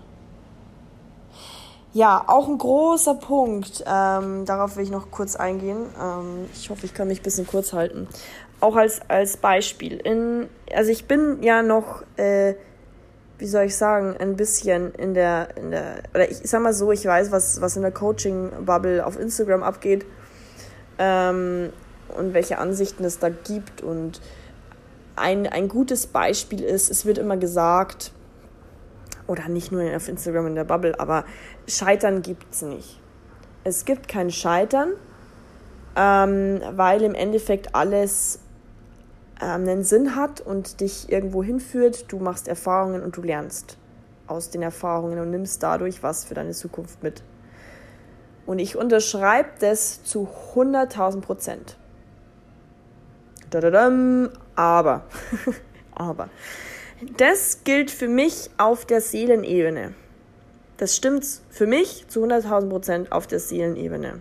Ja, 1.94 2.24
auch 2.26 2.48
ein 2.48 2.58
großer 2.58 3.14
Punkt. 3.14 3.84
Ähm, 3.86 4.44
darauf 4.46 4.76
will 4.76 4.82
ich 4.82 4.90
noch 4.90 5.12
kurz 5.12 5.36
eingehen. 5.36 5.86
Ähm, 6.00 6.46
ich 6.52 6.68
hoffe, 6.68 6.86
ich 6.86 6.92
kann 6.92 7.06
mich 7.06 7.20
ein 7.20 7.22
bisschen 7.22 7.46
kurz 7.46 7.72
halten. 7.72 8.08
Auch 8.58 8.74
als, 8.74 9.00
als 9.06 9.36
Beispiel. 9.36 9.98
In, 9.98 10.48
also 10.74 10.90
ich 10.90 11.06
bin 11.06 11.40
ja 11.44 11.62
noch, 11.62 12.02
äh, 12.16 12.54
wie 13.38 13.46
soll 13.46 13.66
ich 13.66 13.76
sagen, 13.76 14.16
ein 14.18 14.34
bisschen 14.34 14.92
in 14.94 15.14
der, 15.14 15.56
in 15.56 15.70
der, 15.70 16.02
oder 16.12 16.28
ich 16.28 16.38
sag 16.42 16.62
mal 16.62 16.74
so, 16.74 16.90
ich 16.90 17.06
weiß, 17.06 17.30
was, 17.30 17.60
was 17.60 17.76
in 17.76 17.82
der 17.82 17.92
Coaching-Bubble 17.92 19.06
auf 19.06 19.16
Instagram 19.16 19.62
abgeht 19.62 20.04
ähm, 20.98 21.72
und 22.16 22.34
welche 22.34 22.58
Ansichten 22.58 23.04
es 23.04 23.20
da 23.20 23.28
gibt. 23.28 23.82
Und 23.82 24.20
ein, 25.14 25.46
ein 25.46 25.68
gutes 25.68 26.08
Beispiel 26.08 26.64
ist, 26.64 26.90
es 26.90 27.06
wird 27.06 27.18
immer 27.18 27.36
gesagt, 27.36 28.10
oder 29.26 29.48
nicht 29.48 29.72
nur 29.72 29.82
auf 29.94 30.08
Instagram 30.08 30.48
in 30.48 30.54
der 30.54 30.64
Bubble, 30.64 30.98
aber 30.98 31.24
Scheitern 31.66 32.22
gibt 32.22 32.52
es 32.52 32.62
nicht. 32.62 33.00
Es 33.64 33.84
gibt 33.84 34.08
kein 34.08 34.30
Scheitern, 34.30 34.92
ähm, 35.96 36.60
weil 36.72 37.02
im 37.02 37.14
Endeffekt 37.14 37.74
alles 37.74 38.40
ähm, 39.40 39.68
einen 39.68 39.84
Sinn 39.84 40.16
hat 40.16 40.40
und 40.40 40.80
dich 40.80 41.10
irgendwo 41.10 41.42
hinführt. 41.42 42.12
Du 42.12 42.18
machst 42.18 42.48
Erfahrungen 42.48 43.02
und 43.02 43.16
du 43.16 43.22
lernst 43.22 43.78
aus 44.26 44.50
den 44.50 44.62
Erfahrungen 44.62 45.18
und 45.18 45.30
nimmst 45.30 45.62
dadurch 45.62 46.02
was 46.02 46.24
für 46.24 46.34
deine 46.34 46.52
Zukunft 46.52 47.02
mit. 47.02 47.22
Und 48.46 48.58
ich 48.58 48.76
unterschreibe 48.76 49.48
das 49.60 50.04
zu 50.04 50.28
100.000 50.54 51.20
Prozent. 51.20 51.76
Aber, 54.56 55.02
aber, 55.94 56.28
das 57.16 57.64
gilt 57.64 57.90
für 57.90 58.08
mich 58.08 58.50
auf 58.58 58.86
der 58.86 59.00
Seelenebene. 59.00 59.94
Das 60.76 60.96
stimmt 60.96 61.24
für 61.50 61.66
mich 61.66 62.06
zu 62.08 62.24
100.000 62.24 62.68
Prozent 62.68 63.12
auf 63.12 63.26
der 63.26 63.38
Seelenebene. 63.38 64.20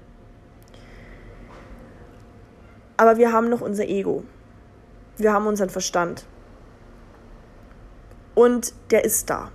Aber 2.98 3.18
wir 3.18 3.32
haben 3.32 3.50
noch 3.50 3.62
unser 3.62 3.88
Ego. 3.88 4.24
Wir 5.18 5.34
haben 5.34 5.48
unseren 5.48 5.70
Verstand. 5.70 6.26
Und 8.36 8.74
der 8.92 9.04
ist 9.04 9.30
da. 9.30 9.52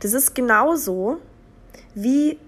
Das 0.00 0.12
ist 0.12 0.34
genauso 0.34 1.18
wie 1.94 2.38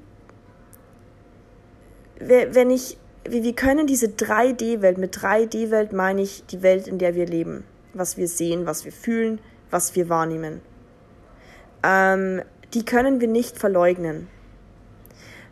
wenn 2.18 2.70
ich, 2.70 2.98
wir 3.24 3.52
können 3.54 3.86
diese 3.86 4.06
3D-Welt, 4.06 4.98
mit 4.98 5.16
3D-Welt 5.16 5.92
meine 5.92 6.22
ich 6.22 6.44
die 6.46 6.62
Welt, 6.62 6.86
in 6.86 6.98
der 6.98 7.14
wir 7.14 7.26
leben. 7.26 7.64
Was 7.94 8.16
wir 8.16 8.28
sehen, 8.28 8.64
was 8.64 8.84
wir 8.84 8.92
fühlen, 8.92 9.40
was 9.72 9.96
wir 9.96 10.08
wahrnehmen. 10.08 10.60
Ähm, 11.82 12.42
die 12.74 12.84
können 12.84 13.20
wir 13.20 13.28
nicht 13.28 13.58
verleugnen. 13.58 14.28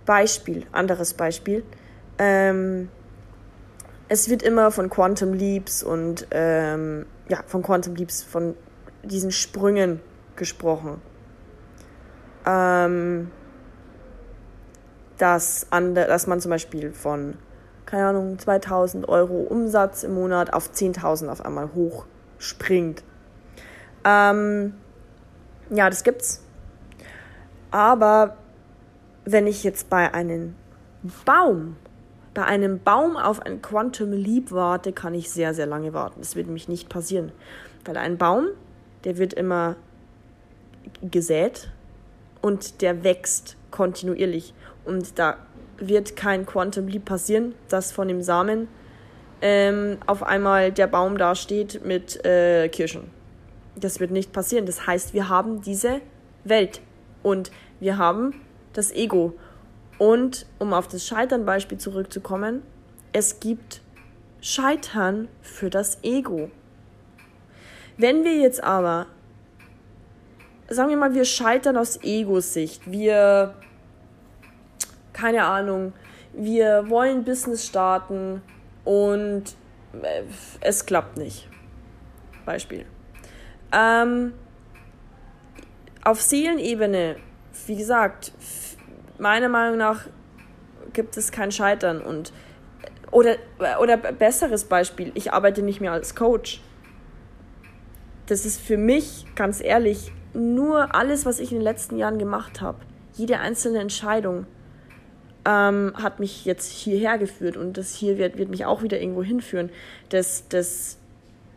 Beispiel, 0.06 0.66
anderes 0.72 1.14
Beispiel. 1.14 1.64
Ähm, 2.18 2.88
es 4.09 4.28
wird 4.28 4.42
immer 4.42 4.70
von 4.70 4.90
Quantum 4.90 5.33
Leaps 5.33 5.83
und 5.83 6.26
ähm, 6.30 7.06
ja, 7.28 7.42
von 7.46 7.62
Quantum 7.62 7.94
Leaps, 7.94 8.22
von 8.22 8.54
diesen 9.02 9.30
Sprüngen 9.30 10.00
gesprochen. 10.37 11.00
Ähm, 12.46 13.30
dass, 15.18 15.66
ande, 15.70 16.06
dass 16.06 16.26
man 16.26 16.40
zum 16.40 16.50
Beispiel 16.50 16.92
von, 16.92 17.37
keine 17.87 18.06
Ahnung, 18.06 18.38
2000 18.38 19.09
Euro 19.09 19.42
Umsatz 19.42 20.02
im 20.02 20.14
Monat 20.14 20.52
auf 20.52 20.70
10.000 20.70 21.28
auf 21.28 21.44
einmal 21.44 21.70
hochspringt. 21.74 23.04
Ähm, 24.04 24.74
ja, 25.70 25.88
das 25.88 26.02
gibt's. 26.02 26.42
Aber 27.70 28.36
wenn 29.24 29.46
ich 29.46 29.62
jetzt 29.62 29.90
bei 29.90 30.12
einem 30.12 30.54
Baum, 31.24 31.76
bei 32.34 32.44
einem 32.44 32.80
Baum 32.80 33.16
auf 33.16 33.40
ein 33.40 33.62
Quantum 33.62 34.12
Leap 34.12 34.52
warte, 34.52 34.92
kann 34.92 35.14
ich 35.14 35.30
sehr, 35.30 35.54
sehr 35.54 35.66
lange 35.66 35.92
warten. 35.92 36.20
Das 36.20 36.36
wird 36.36 36.46
nämlich 36.46 36.68
nicht 36.68 36.88
passieren. 36.88 37.32
Weil 37.84 37.96
ein 37.96 38.18
Baum, 38.18 38.48
der 39.04 39.18
wird 39.18 39.32
immer 39.32 39.76
gesät 41.02 41.70
und 42.40 42.82
der 42.82 43.04
wächst 43.04 43.56
kontinuierlich. 43.70 44.54
Und 44.84 45.18
da 45.18 45.36
wird 45.78 46.16
kein 46.16 46.46
Quantum 46.46 46.88
Leap 46.88 47.04
passieren, 47.04 47.54
dass 47.68 47.92
von 47.92 48.08
dem 48.08 48.22
Samen 48.22 48.68
ähm, 49.42 49.98
auf 50.06 50.22
einmal 50.22 50.72
der 50.72 50.86
Baum 50.86 51.16
dasteht 51.16 51.84
mit 51.84 52.24
äh, 52.24 52.68
Kirschen. 52.68 53.19
Das 53.80 54.00
wird 54.00 54.10
nicht 54.10 54.32
passieren. 54.32 54.66
Das 54.66 54.86
heißt, 54.86 55.14
wir 55.14 55.28
haben 55.28 55.62
diese 55.62 56.00
Welt 56.44 56.80
und 57.22 57.50
wir 57.80 57.98
haben 57.98 58.34
das 58.72 58.92
Ego. 58.92 59.34
Und 59.98 60.46
um 60.58 60.72
auf 60.72 60.88
das 60.88 61.06
Scheitern-Beispiel 61.06 61.78
zurückzukommen, 61.78 62.62
es 63.12 63.40
gibt 63.40 63.82
Scheitern 64.40 65.28
für 65.42 65.68
das 65.68 65.98
Ego. 66.02 66.50
Wenn 67.98 68.24
wir 68.24 68.36
jetzt 68.36 68.64
aber, 68.64 69.06
sagen 70.68 70.88
wir 70.88 70.96
mal, 70.96 71.12
wir 71.12 71.26
scheitern 71.26 71.76
aus 71.76 72.02
Ego-Sicht, 72.02 72.90
wir, 72.90 73.54
keine 75.12 75.44
Ahnung, 75.44 75.92
wir 76.32 76.88
wollen 76.88 77.24
Business 77.24 77.66
starten 77.66 78.40
und 78.84 79.44
äh, 80.00 80.22
es 80.60 80.86
klappt 80.86 81.18
nicht. 81.18 81.48
Beispiel. 82.46 82.86
Ähm, 83.72 84.33
auf 86.02 86.20
Seelenebene, 86.20 87.16
wie 87.66 87.76
gesagt, 87.76 88.33
meiner 89.18 89.48
Meinung 89.48 89.78
nach 89.78 90.06
gibt 90.92 91.16
es 91.16 91.30
kein 91.30 91.52
Scheitern 91.52 92.00
und 92.00 92.33
oder, 93.12 93.37
oder 93.80 93.96
besseres 93.96 94.64
Beispiel, 94.64 95.11
ich 95.14 95.33
arbeite 95.33 95.62
nicht 95.62 95.80
mehr 95.80 95.92
als 95.92 96.14
Coach. 96.14 96.62
Das 98.26 98.46
ist 98.46 98.61
für 98.61 98.76
mich, 98.76 99.26
ganz 99.35 99.61
ehrlich, 99.61 100.12
nur 100.33 100.94
alles, 100.94 101.26
was 101.26 101.40
ich 101.40 101.50
in 101.50 101.59
den 101.59 101.64
letzten 101.64 101.96
Jahren 101.96 102.18
gemacht 102.18 102.61
habe. 102.61 102.78
Jede 103.14 103.40
einzelne 103.40 103.80
Entscheidung 103.80 104.46
ähm, 105.44 105.92
hat 105.96 106.20
mich 106.20 106.44
jetzt 106.44 106.70
hierher 106.70 107.18
geführt 107.18 107.56
und 107.56 107.76
das 107.76 107.94
hier 107.94 108.18
wird, 108.18 108.38
wird 108.38 108.48
mich 108.48 108.64
auch 108.64 108.83
wieder 108.83 109.00
irgendwo 109.00 109.24
hinführen. 109.24 109.70
Das, 110.11 110.46
das, 110.48 110.99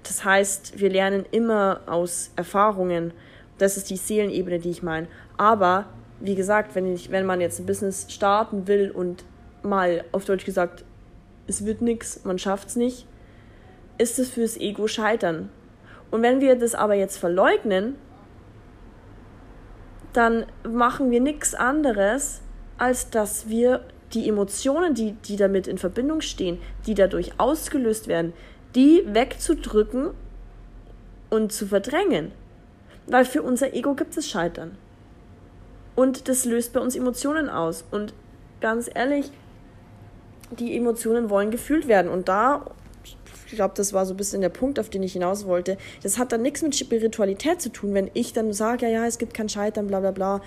das 0.04 0.24
heißt, 0.24 0.80
wir 0.80 0.90
lernen 0.90 1.26
immer 1.32 1.82
aus 1.86 2.32
Erfahrungen. 2.36 3.14
Das 3.58 3.78
ist 3.78 3.90
die 3.90 3.98
Seelenebene, 3.98 4.60
die 4.60 4.70
ich 4.70 4.84
meine. 4.84 5.08
Aber, 5.38 5.86
wie 6.20 6.36
gesagt, 6.36 6.76
wenn, 6.76 6.94
ich, 6.94 7.12
wenn 7.12 7.26
man 7.26 7.42
jetzt 7.42 7.60
ein 7.60 7.66
Business 7.66 8.08
starten 8.10 8.68
will 8.68 8.92
und 8.92 9.24
mal 9.64 10.04
auf 10.12 10.26
Deutsch 10.26 10.46
gesagt, 10.46 10.84
es 11.48 11.66
wird 11.66 11.82
nichts, 11.82 12.24
man 12.24 12.38
schafft 12.40 12.70
es 12.70 12.76
nicht, 12.76 13.08
ist 13.98 14.20
es 14.20 14.30
fürs 14.30 14.58
Ego 14.58 14.88
scheitern. 14.88 15.50
Und 16.12 16.22
wenn 16.22 16.42
wir 16.42 16.56
das 16.58 16.76
aber 16.76 16.94
jetzt 16.94 17.18
verleugnen, 17.18 17.96
dann 20.14 20.46
machen 20.70 21.12
wir 21.12 21.22
nichts 21.22 21.56
anderes, 21.56 22.42
als 22.78 23.10
dass 23.10 23.50
wir 23.50 23.86
die 24.14 24.30
Emotionen, 24.30 24.94
die, 24.94 25.14
die 25.14 25.38
damit 25.38 25.68
in 25.68 25.78
Verbindung 25.78 26.22
stehen, 26.22 26.60
die 26.86 26.94
dadurch 26.94 27.40
ausgelöst 27.40 28.08
werden, 28.08 28.34
die 28.76 29.04
wegzudrücken 29.06 30.12
und 31.30 31.52
zu 31.52 31.68
verdrängen. 31.68 32.32
Weil 33.08 33.26
für 33.26 33.42
unser 33.42 33.74
Ego 33.74 33.96
gibt 33.96 34.16
es 34.18 34.30
Scheitern. 34.30 34.78
Und 35.96 36.28
das 36.28 36.46
löst 36.46 36.74
bei 36.74 36.80
uns 36.80 36.96
Emotionen 36.96 37.50
aus. 37.50 37.84
Und 37.92 38.14
ganz 38.62 38.90
ehrlich, 38.94 39.32
die 40.52 40.76
Emotionen 40.76 41.30
wollen 41.30 41.52
gefühlt 41.52 41.88
werden. 41.88 42.10
Und 42.10 42.28
da, 42.30 42.66
ich 43.04 43.56
glaube, 43.56 43.74
das 43.76 43.94
war 43.94 44.06
so 44.06 44.14
ein 44.14 44.18
bisschen 44.18 44.42
der 44.42 44.50
Punkt, 44.50 44.80
auf 44.80 44.90
den 44.90 45.04
ich 45.04 45.14
hinaus 45.14 45.46
wollte. 45.46 45.78
Das 46.02 46.18
hat 46.18 46.32
dann 46.32 46.42
nichts 46.42 46.62
mit 46.62 46.76
Spiritualität 46.76 47.62
zu 47.62 47.70
tun, 47.70 47.94
wenn 47.94 48.10
ich 48.14 48.34
dann 48.34 48.54
sage, 48.54 48.86
ja, 48.86 48.92
ja, 48.92 49.06
es 49.06 49.18
gibt 49.18 49.34
kein 49.34 49.50
Scheitern, 49.50 49.88
bla 49.88 50.00
bla 50.00 50.12
bla. 50.12 50.42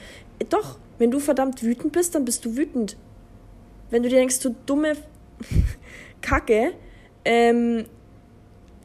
Doch, 0.48 0.78
wenn 0.98 1.11
du 1.11 1.18
verdammt 1.18 1.62
wütend 1.62 1.92
bist, 1.92 2.14
dann 2.14 2.24
bist 2.24 2.44
du 2.44 2.57
wütend. 2.57 2.96
Wenn 3.90 4.03
du 4.03 4.09
dir 4.09 4.16
denkst, 4.16 4.40
du 4.40 4.55
dumme 4.66 4.94
Kacke, 6.20 6.72
ähm, 7.24 7.86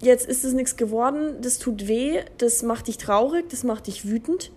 jetzt 0.02 0.28
ist 0.28 0.44
es 0.44 0.54
nichts 0.54 0.76
geworden, 0.76 1.42
das 1.42 1.60
tut 1.60 1.88
weh, 1.88 2.22
das 2.38 2.64
macht 2.64 2.88
dich 2.88 2.98
traurig, 2.98 3.50
das 3.50 3.64
macht 3.64 3.88
dich 3.88 4.08
wütend, 4.08 4.52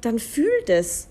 dann 0.00 0.18
fühl 0.18 0.50
das. 0.66 1.08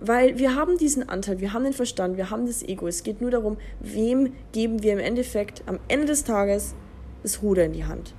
Weil 0.00 0.38
wir 0.38 0.54
haben 0.54 0.76
diesen 0.76 1.08
Anteil, 1.08 1.40
wir 1.40 1.52
haben 1.52 1.64
den 1.64 1.72
Verstand, 1.72 2.16
wir 2.16 2.30
haben 2.30 2.46
das 2.46 2.62
Ego. 2.62 2.88
Es 2.88 3.04
geht 3.04 3.20
nur 3.20 3.30
darum, 3.30 3.56
wem 3.80 4.32
geben 4.52 4.82
wir 4.82 4.92
im 4.92 4.98
Endeffekt 4.98 5.62
am 5.66 5.78
Ende 5.88 6.06
des 6.06 6.24
Tages 6.24 6.74
das 7.22 7.42
Ruder 7.42 7.64
in 7.64 7.72
die 7.72 7.84
Hand. 7.84 8.12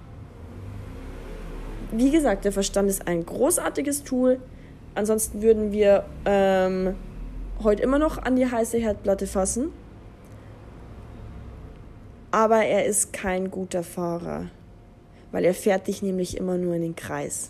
Wie 1.92 2.10
gesagt, 2.10 2.46
der 2.46 2.52
Verstand 2.52 2.90
ist 2.90 3.08
ein 3.08 3.26
großartiges 3.26 4.04
Tool, 4.04 4.40
ansonsten 4.96 5.42
würden 5.42 5.72
wir 5.72 6.06
ähm, 6.26 6.96
heute 7.64 7.84
immer 7.84 8.00
noch 8.00 8.18
an 8.18 8.36
die 8.36 8.50
heiße 8.50 8.78
Herdplatte 8.78 9.28
fassen. 9.28 9.72
Aber 12.36 12.66
er 12.66 12.84
ist 12.84 13.14
kein 13.14 13.50
guter 13.50 13.82
Fahrer, 13.82 14.50
weil 15.32 15.46
er 15.46 15.54
fährt 15.54 15.88
dich 15.88 16.02
nämlich 16.02 16.36
immer 16.36 16.58
nur 16.58 16.74
in 16.76 16.82
den 16.82 16.96
Kreis. 16.98 17.50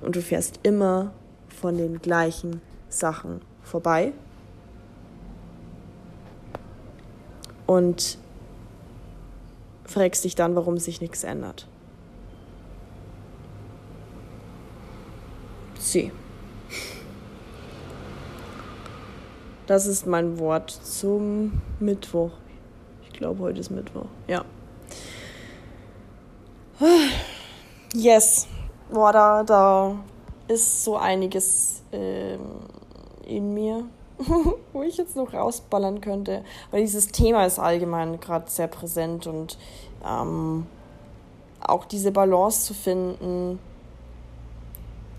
Und 0.00 0.14
du 0.14 0.22
fährst 0.22 0.60
immer 0.62 1.10
von 1.48 1.76
den 1.76 2.00
gleichen 2.00 2.62
Sachen 2.88 3.40
vorbei. 3.64 4.12
Und 7.66 8.16
fragst 9.86 10.22
dich 10.22 10.36
dann, 10.36 10.54
warum 10.54 10.78
sich 10.78 11.00
nichts 11.00 11.24
ändert. 11.24 11.66
Sie. 15.80 16.12
Das 19.66 19.88
ist 19.88 20.06
mein 20.06 20.38
Wort 20.38 20.70
zum 20.70 21.60
Mittwoch. 21.80 22.30
Ich 23.16 23.20
glaube, 23.20 23.44
heute 23.44 23.60
ist 23.60 23.70
Mittwoch. 23.70 24.04
Ja. 24.28 24.44
Yes. 27.94 28.46
Boah, 28.92 29.10
da, 29.10 29.42
da 29.42 29.96
ist 30.48 30.84
so 30.84 30.98
einiges 30.98 31.82
ähm, 31.92 32.40
in 33.26 33.54
mir, 33.54 33.86
wo 34.74 34.82
ich 34.82 34.98
jetzt 34.98 35.16
noch 35.16 35.32
rausballern 35.32 36.02
könnte. 36.02 36.44
Weil 36.70 36.82
dieses 36.82 37.06
Thema 37.06 37.46
ist 37.46 37.58
allgemein 37.58 38.20
gerade 38.20 38.50
sehr 38.50 38.66
präsent 38.66 39.26
und 39.26 39.56
ähm, 40.06 40.66
auch 41.62 41.86
diese 41.86 42.12
Balance 42.12 42.66
zu 42.66 42.74
finden. 42.74 43.58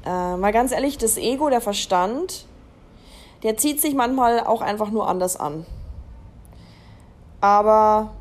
Äh, 0.06 0.38
mal 0.38 0.52
ganz 0.52 0.72
ehrlich, 0.72 1.00
das 1.00 1.18
Ego, 1.18 1.50
der 1.50 1.62
Verstand, 1.62 2.46
der 3.42 3.58
zieht 3.58 3.82
sich 3.82 3.96
manchmal 3.96 4.42
auch 4.42 4.62
einfach 4.62 4.92
nur 4.92 5.10
anders 5.10 5.36
an. 5.36 5.66
Aber 7.42 8.12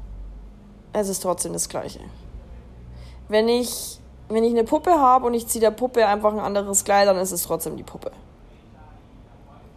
es 0.92 1.08
ist 1.08 1.20
trotzdem 1.20 1.52
das 1.52 1.68
Gleiche. 1.68 2.00
Wenn 3.28 3.48
ich, 3.48 4.00
wenn 4.28 4.44
ich 4.44 4.52
eine 4.52 4.64
Puppe 4.64 4.98
habe 4.98 5.26
und 5.26 5.34
ich 5.34 5.46
ziehe 5.46 5.60
der 5.60 5.70
Puppe 5.70 6.06
einfach 6.06 6.32
ein 6.32 6.38
anderes 6.38 6.84
Kleid, 6.84 7.08
dann 7.08 7.16
ist 7.16 7.32
es 7.32 7.44
trotzdem 7.44 7.76
die 7.76 7.82
Puppe. 7.82 8.12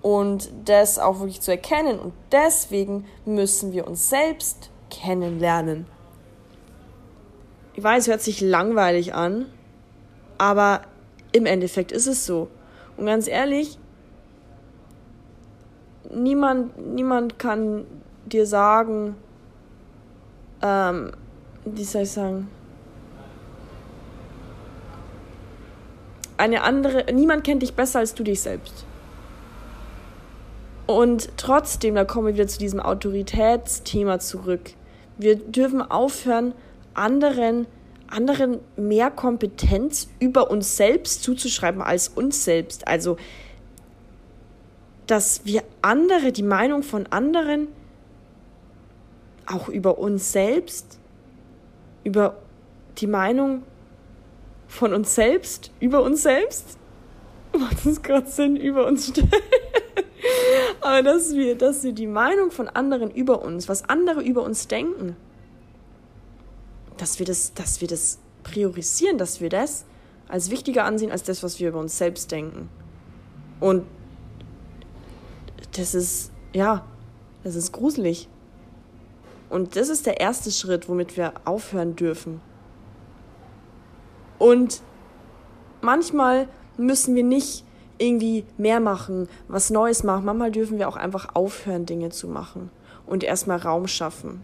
Und 0.02 0.50
das 0.66 0.98
auch 0.98 1.20
wirklich 1.20 1.42
zu 1.42 1.52
erkennen. 1.52 2.00
Und 2.00 2.14
deswegen 2.32 3.06
müssen 3.26 3.74
wir 3.74 3.88
uns 3.88 4.10
selbst 4.10 4.70
kennenlernen. 4.90 5.86
Ich 7.74 7.84
weiß, 7.84 8.04
es 8.04 8.08
hört 8.10 8.22
sich 8.22 8.42
langweilig 8.42 9.14
an, 9.14 9.46
aber 10.38 10.82
im 11.32 11.46
Endeffekt 11.46 11.92
ist 11.92 12.08
es 12.08 12.26
so. 12.26 12.50
Und 12.98 13.06
ganz 13.06 13.28
ehrlich, 13.28 13.78
niemand, 16.12 16.78
niemand 16.94 17.40
kann 17.40 17.86
dir 18.26 18.46
sagen, 18.46 19.16
ähm, 20.62 21.12
wie 21.66 21.84
soll 21.84 22.03
ich 22.03 22.12
sagen, 22.12 22.47
eine 26.38 26.64
andere, 26.64 27.12
niemand 27.14 27.43
kennt 27.43 27.62
dich 27.62 27.74
besser 27.74 27.99
als 27.99 28.14
du 28.14 28.24
dich 28.24 28.41
selbst. 28.41 28.86
Und 30.88 31.30
trotzdem, 31.38 31.95
da 31.95 32.05
kommen 32.05 32.28
wir 32.28 32.34
wieder 32.34 32.47
zu 32.47 32.57
diesem 32.57 32.80
Autoritätsthema 32.80 34.20
zurück. 34.20 34.72
Wir 35.18 35.36
dürfen 35.36 35.82
aufhören, 35.82 36.53
anderen, 36.93 37.68
anderen 38.07 38.60
mehr 38.76 39.12
Kompetenz 39.12 40.10
über 40.20 40.49
uns 40.49 40.78
selbst 40.78 41.24
zuzuschreiben 41.24 41.82
als 41.82 42.07
uns 42.07 42.43
selbst. 42.43 42.88
Also, 42.88 43.18
dass 45.05 45.41
wir 45.45 45.64
andere, 45.82 46.32
die 46.32 46.43
Meinung 46.43 46.84
von 46.84 47.05
anderen, 47.07 47.68
auch 49.50 49.68
über 49.68 49.97
uns 49.97 50.32
selbst, 50.32 51.00
über 52.04 52.38
die 52.97 53.08
Meinung 53.08 53.64
von 54.68 54.93
uns 54.93 55.16
selbst, 55.16 55.72
über 55.80 56.04
uns 56.04 56.24
selbst, 56.24 56.78
macht 57.58 57.86
das 57.86 58.02
gerade 58.02 58.30
Sinn, 58.30 58.56
über 58.56 58.86
uns 58.86 59.08
stellen? 59.08 59.32
Aber 60.82 61.02
dass 61.02 61.34
wir, 61.34 61.58
dass 61.58 61.84
wir 61.84 61.93
die 61.93 62.08
Meinung 62.08 62.52
von 62.52 62.68
anderen 62.70 63.10
über 63.12 63.41
uns, 63.41 63.68
was 63.68 63.89
andere 63.89 64.22
über 64.22 64.43
uns 64.43 64.68
denken, 64.68 65.16
dass 66.97 67.20
wir 67.20 67.26
das, 67.26 67.54
dass 67.54 67.82
wir 67.82 67.88
das 67.88 68.20
priorisieren, 68.43 69.18
dass 69.18 69.41
wir 69.41 69.50
das 69.50 69.86
als 70.28 70.52
wichtiger 70.52 70.86
ansehen 70.86 71.12
als 71.12 71.24
das, 71.24 71.41
was 71.41 71.60
wir 71.60 71.70
über 71.70 71.80
uns 71.80 71.97
selbst 71.97 72.32
denken. 72.32 72.70
Und 73.60 73.86
das 75.76 75.95
ist, 75.95 76.32
ja, 76.54 76.86
das 77.43 77.56
ist 77.56 77.72
gruselig. 77.72 78.28
Und 79.50 79.76
das 79.76 79.89
ist 79.89 80.06
der 80.06 80.20
erste 80.20 80.52
Schritt, 80.52 80.88
womit 80.88 81.18
wir 81.18 81.34
aufhören 81.45 81.95
dürfen. 81.95 82.41
Und 84.38 84.82
manchmal 85.82 86.47
müssen 86.78 87.16
wir 87.16 87.24
nicht 87.24 87.66
irgendwie 87.97 88.45
mehr 88.58 88.80
machen, 88.80 89.28
was 89.47 89.70
Neues 89.70 90.04
machen. 90.04 90.26
Manchmal 90.26 90.52
dürfen 90.52 90.78
wir 90.78 90.88
auch 90.88 90.95
einfach 90.95 91.36
aufhören, 91.36 91.86
Dinge 91.86 92.10
zu 92.10 92.28
machen 92.28 92.72
und 93.06 93.24
erstmal 93.24 93.58
Raum 93.58 93.88
schaffen. 93.88 94.43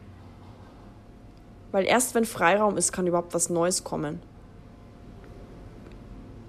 Weil 1.71 1.85
erst 1.85 2.15
wenn 2.15 2.25
Freiraum 2.25 2.77
ist, 2.77 2.91
kann 2.91 3.07
überhaupt 3.07 3.33
was 3.33 3.49
Neues 3.49 3.83
kommen. 3.83 4.21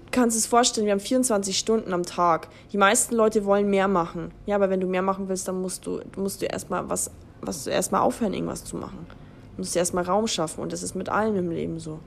Du 0.05 0.11
kannst 0.11 0.37
es 0.37 0.47
vorstellen, 0.47 0.85
wir 0.85 0.93
haben 0.93 0.99
24 0.99 1.57
Stunden 1.57 1.93
am 1.93 2.03
Tag. 2.03 2.47
Die 2.71 2.77
meisten 2.77 3.13
Leute 3.15 3.45
wollen 3.45 3.69
mehr 3.69 3.87
machen. 3.87 4.31
Ja, 4.45 4.55
aber 4.55 4.69
wenn 4.69 4.79
du 4.79 4.87
mehr 4.87 5.01
machen 5.01 5.29
willst, 5.29 5.47
dann 5.47 5.61
musst 5.61 5.85
du, 5.85 6.01
musst 6.15 6.41
du 6.41 6.45
erstmal 6.45 6.89
was, 6.89 7.11
was 7.47 7.65
erstmal 7.65 8.01
aufhören, 8.01 8.33
irgendwas 8.33 8.63
zu 8.63 8.75
machen. 8.75 9.07
Du 9.55 9.61
musst 9.61 9.75
erstmal 9.75 10.03
Raum 10.03 10.27
schaffen 10.27 10.61
und 10.61 10.71
das 10.71 10.83
ist 10.83 10.95
mit 10.95 11.09
allem 11.09 11.35
im 11.35 11.49
Leben 11.49 11.79
so. 11.79 11.99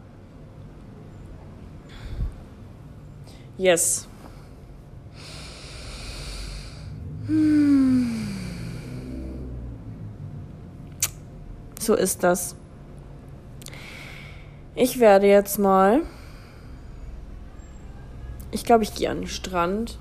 Yes. 3.58 4.08
So 11.78 11.94
ist 11.94 12.22
das. 12.22 12.54
Ich 14.74 15.00
werde 15.00 15.26
jetzt 15.26 15.58
mal. 15.58 16.02
Ich 18.50 18.64
glaube, 18.64 18.84
ich 18.84 18.94
gehe 18.94 19.10
an 19.10 19.20
den 19.22 19.28
Strand. 19.28 19.98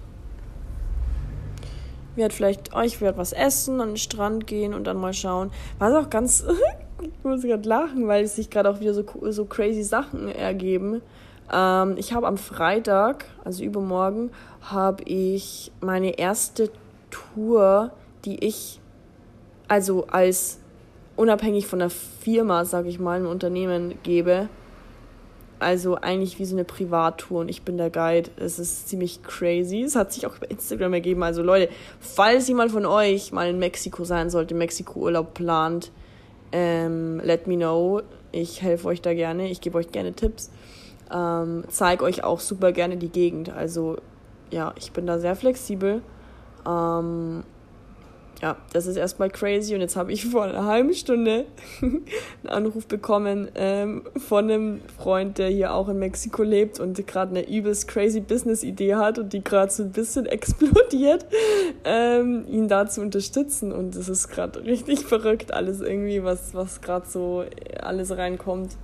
Werde 2.20 2.36
vielleicht, 2.36 2.76
oh, 2.76 2.82
werde 2.82 3.18
was 3.18 3.32
essen, 3.32 3.80
an 3.82 3.90
den 3.90 3.98
Strand 3.98 4.46
gehen 4.46 4.74
und 4.74 4.86
dann 4.86 4.98
mal 4.98 5.14
schauen. 5.14 5.52
Was 5.80 5.94
auch 5.94 6.10
ganz, 6.10 6.46
ich 7.02 7.24
muss 7.24 7.42
gerade 7.42 7.68
lachen, 7.68 8.08
weil 8.08 8.26
es 8.26 8.36
sich 8.36 8.50
gerade 8.50 8.70
auch 8.70 8.82
wieder 8.82 8.94
so, 8.94 9.06
so 9.30 9.46
crazy 9.46 9.84
Sachen 9.84 10.28
ergeben. 10.28 11.02
Ähm, 11.52 11.96
ich 11.98 12.14
habe 12.14 12.28
am 12.28 12.38
Freitag, 12.38 13.26
also 13.44 13.64
übermorgen, 13.64 14.32
habe 14.62 15.04
ich 15.04 15.72
meine 15.80 16.20
erste 16.20 16.70
Tour, 17.10 17.92
die 18.26 18.46
ich 18.46 18.80
also 19.70 20.08
als 20.08 20.60
unabhängig 21.16 21.68
von 21.68 21.80
der 21.80 21.90
Firma, 21.90 22.66
sage 22.66 22.90
ich 22.90 23.00
mal, 23.00 23.20
ein 23.20 23.26
Unternehmen 23.26 23.96
gebe. 24.04 24.50
Also 25.60 25.96
eigentlich 25.96 26.40
wie 26.40 26.46
so 26.46 26.56
eine 26.56 26.64
Privattour 26.64 27.42
und 27.42 27.50
ich 27.50 27.64
bin 27.64 27.78
der 27.78 27.90
Guide. 27.90 28.30
Es 28.38 28.60
ist 28.60 28.88
ziemlich 28.88 29.24
crazy. 29.24 29.82
Es 29.84 29.96
hat 29.96 30.14
sich 30.14 30.26
auch 30.26 30.38
über 30.38 30.50
Instagram 30.50 30.94
ergeben. 30.94 31.22
Also 31.22 31.44
Leute, 31.44 31.70
falls 32.00 32.48
jemand 32.48 32.72
von 32.72 32.86
euch 32.86 33.34
mal 33.34 33.50
in 33.50 33.60
Mexiko 33.60 34.06
sein 34.06 34.30
sollte, 34.30 34.56
Mexiko-Urlaub 34.56 35.34
plant, 35.34 35.92
ähm, 36.54 37.20
let 37.24 37.48
me 37.48 37.58
know. 37.58 38.02
Ich 38.32 38.62
helfe 38.62 38.88
euch 38.88 39.02
da 39.02 39.14
gerne. 39.14 39.50
Ich 39.50 39.60
gebe 39.60 39.78
euch 39.78 39.92
gerne 39.92 40.14
Tipps. 40.14 40.50
Ähm, 41.14 41.66
zeige 41.70 42.06
euch 42.06 42.24
auch 42.24 42.40
super 42.40 42.72
gerne 42.72 42.96
die 42.96 43.10
Gegend. 43.10 43.50
Also 43.50 43.98
ja, 44.52 44.74
ich 44.78 44.94
bin 44.94 45.06
da 45.06 45.20
sehr 45.20 45.36
flexibel. 45.36 46.02
Ähm, 46.66 47.44
ja, 48.42 48.56
das 48.72 48.86
ist 48.86 48.96
erstmal 48.96 49.30
crazy 49.30 49.76
und 49.76 49.82
jetzt 49.82 49.98
habe 49.98 50.14
ich 50.14 50.26
vor 50.26 50.46
einer 50.46 50.66
halben 50.66 50.94
Stunde 50.94 51.46
einen 51.82 52.04
Anruf 52.48 52.88
bekommen 52.88 53.50
ähm, 53.56 54.04
von 54.16 54.50
einem 54.50 54.82
Freund, 54.98 55.38
der 55.38 55.50
hier 55.50 55.74
auch 55.74 55.90
in 55.90 56.00
Mexiko 56.00 56.44
lebt 56.44 56.80
und 56.80 57.06
gerade 57.06 57.32
eine 57.32 57.50
übelst 57.50 57.90
crazy 57.90 58.22
Business-Idee 58.22 58.96
hat 58.96 59.20
und 59.20 59.34
die 59.34 59.44
gerade 59.44 59.72
so 59.72 59.84
ein 59.84 59.92
bisschen 59.92 60.26
explodiert, 60.26 61.26
ähm, 61.84 62.46
ihn 62.48 62.70
da 62.70 62.88
zu 62.88 63.02
unterstützen 63.02 63.74
und 63.74 63.96
das 63.96 64.08
ist 64.08 64.30
gerade 64.30 64.64
richtig 64.64 65.00
verrückt, 65.06 65.54
alles 65.54 65.82
irgendwie, 65.82 66.24
was, 66.24 66.54
was 66.54 66.82
gerade 66.82 67.08
so 67.08 67.44
alles 67.82 68.16
reinkommt. 68.16 68.78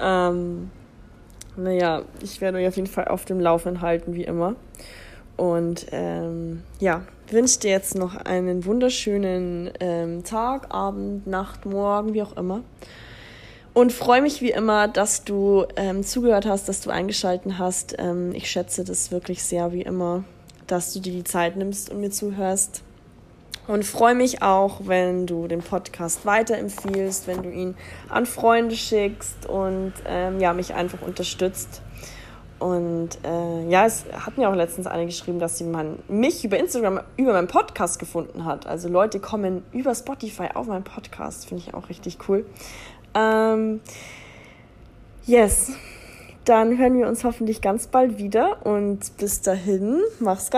Ähm, 0.00 0.70
naja, 1.56 2.02
ich 2.22 2.40
werde 2.40 2.58
euch 2.58 2.66
auf 2.66 2.76
jeden 2.76 2.88
Fall 2.88 3.08
auf 3.08 3.24
dem 3.24 3.38
Laufenden 3.38 3.82
halten, 3.82 4.14
wie 4.14 4.24
immer. 4.24 4.56
Und 5.36 5.86
ähm, 5.92 6.62
ja, 6.80 7.02
wünsche 7.32 7.60
dir 7.60 7.70
jetzt 7.70 7.94
noch 7.94 8.16
einen 8.16 8.64
wunderschönen 8.64 9.70
ähm, 9.80 10.24
Tag, 10.24 10.74
Abend, 10.74 11.26
Nacht, 11.26 11.66
Morgen, 11.66 12.14
wie 12.14 12.22
auch 12.22 12.36
immer. 12.36 12.62
Und 13.72 13.92
freue 13.92 14.20
mich 14.20 14.40
wie 14.40 14.50
immer, 14.50 14.88
dass 14.88 15.24
du 15.24 15.64
ähm, 15.76 16.02
zugehört 16.02 16.46
hast, 16.46 16.68
dass 16.68 16.80
du 16.80 16.90
eingeschaltet 16.90 17.52
hast. 17.58 17.94
Ähm, 17.98 18.32
ich 18.34 18.50
schätze 18.50 18.84
das 18.84 19.12
wirklich 19.12 19.42
sehr, 19.42 19.72
wie 19.72 19.82
immer, 19.82 20.24
dass 20.66 20.92
du 20.92 21.00
dir 21.00 21.12
die 21.12 21.24
Zeit 21.24 21.56
nimmst 21.56 21.90
und 21.90 22.00
mir 22.00 22.10
zuhörst. 22.10 22.82
Und 23.68 23.84
freue 23.84 24.16
mich 24.16 24.42
auch, 24.42 24.80
wenn 24.86 25.26
du 25.26 25.46
den 25.46 25.60
Podcast 25.60 26.26
weiterempfiehlst, 26.26 27.28
wenn 27.28 27.42
du 27.42 27.50
ihn 27.50 27.76
an 28.08 28.26
Freunde 28.26 28.74
schickst 28.74 29.46
und 29.46 29.92
ähm, 30.06 30.40
ja, 30.40 30.52
mich 30.52 30.74
einfach 30.74 31.02
unterstützt. 31.02 31.80
Und 32.60 33.18
äh, 33.24 33.68
ja, 33.68 33.86
es 33.86 34.04
hat 34.12 34.36
mir 34.36 34.48
auch 34.50 34.54
letztens 34.54 34.86
eine 34.86 35.06
geschrieben, 35.06 35.38
dass 35.38 35.56
sie 35.56 35.64
man 35.64 35.98
mich 36.08 36.44
über 36.44 36.58
Instagram 36.58 37.00
über 37.16 37.32
meinen 37.32 37.48
Podcast 37.48 37.98
gefunden 37.98 38.44
hat. 38.44 38.66
Also 38.66 38.88
Leute 38.88 39.18
kommen 39.18 39.62
über 39.72 39.94
Spotify 39.94 40.48
auf 40.54 40.66
meinen 40.66 40.84
Podcast, 40.84 41.46
finde 41.46 41.64
ich 41.66 41.74
auch 41.74 41.88
richtig 41.88 42.18
cool. 42.28 42.44
Ähm, 43.14 43.80
yes, 45.24 45.72
dann 46.44 46.76
hören 46.78 46.98
wir 46.98 47.08
uns 47.08 47.24
hoffentlich 47.24 47.62
ganz 47.62 47.86
bald 47.86 48.18
wieder 48.18 48.64
und 48.66 49.16
bis 49.16 49.40
dahin, 49.40 50.00
mach's 50.18 50.44
gut. 50.44 50.48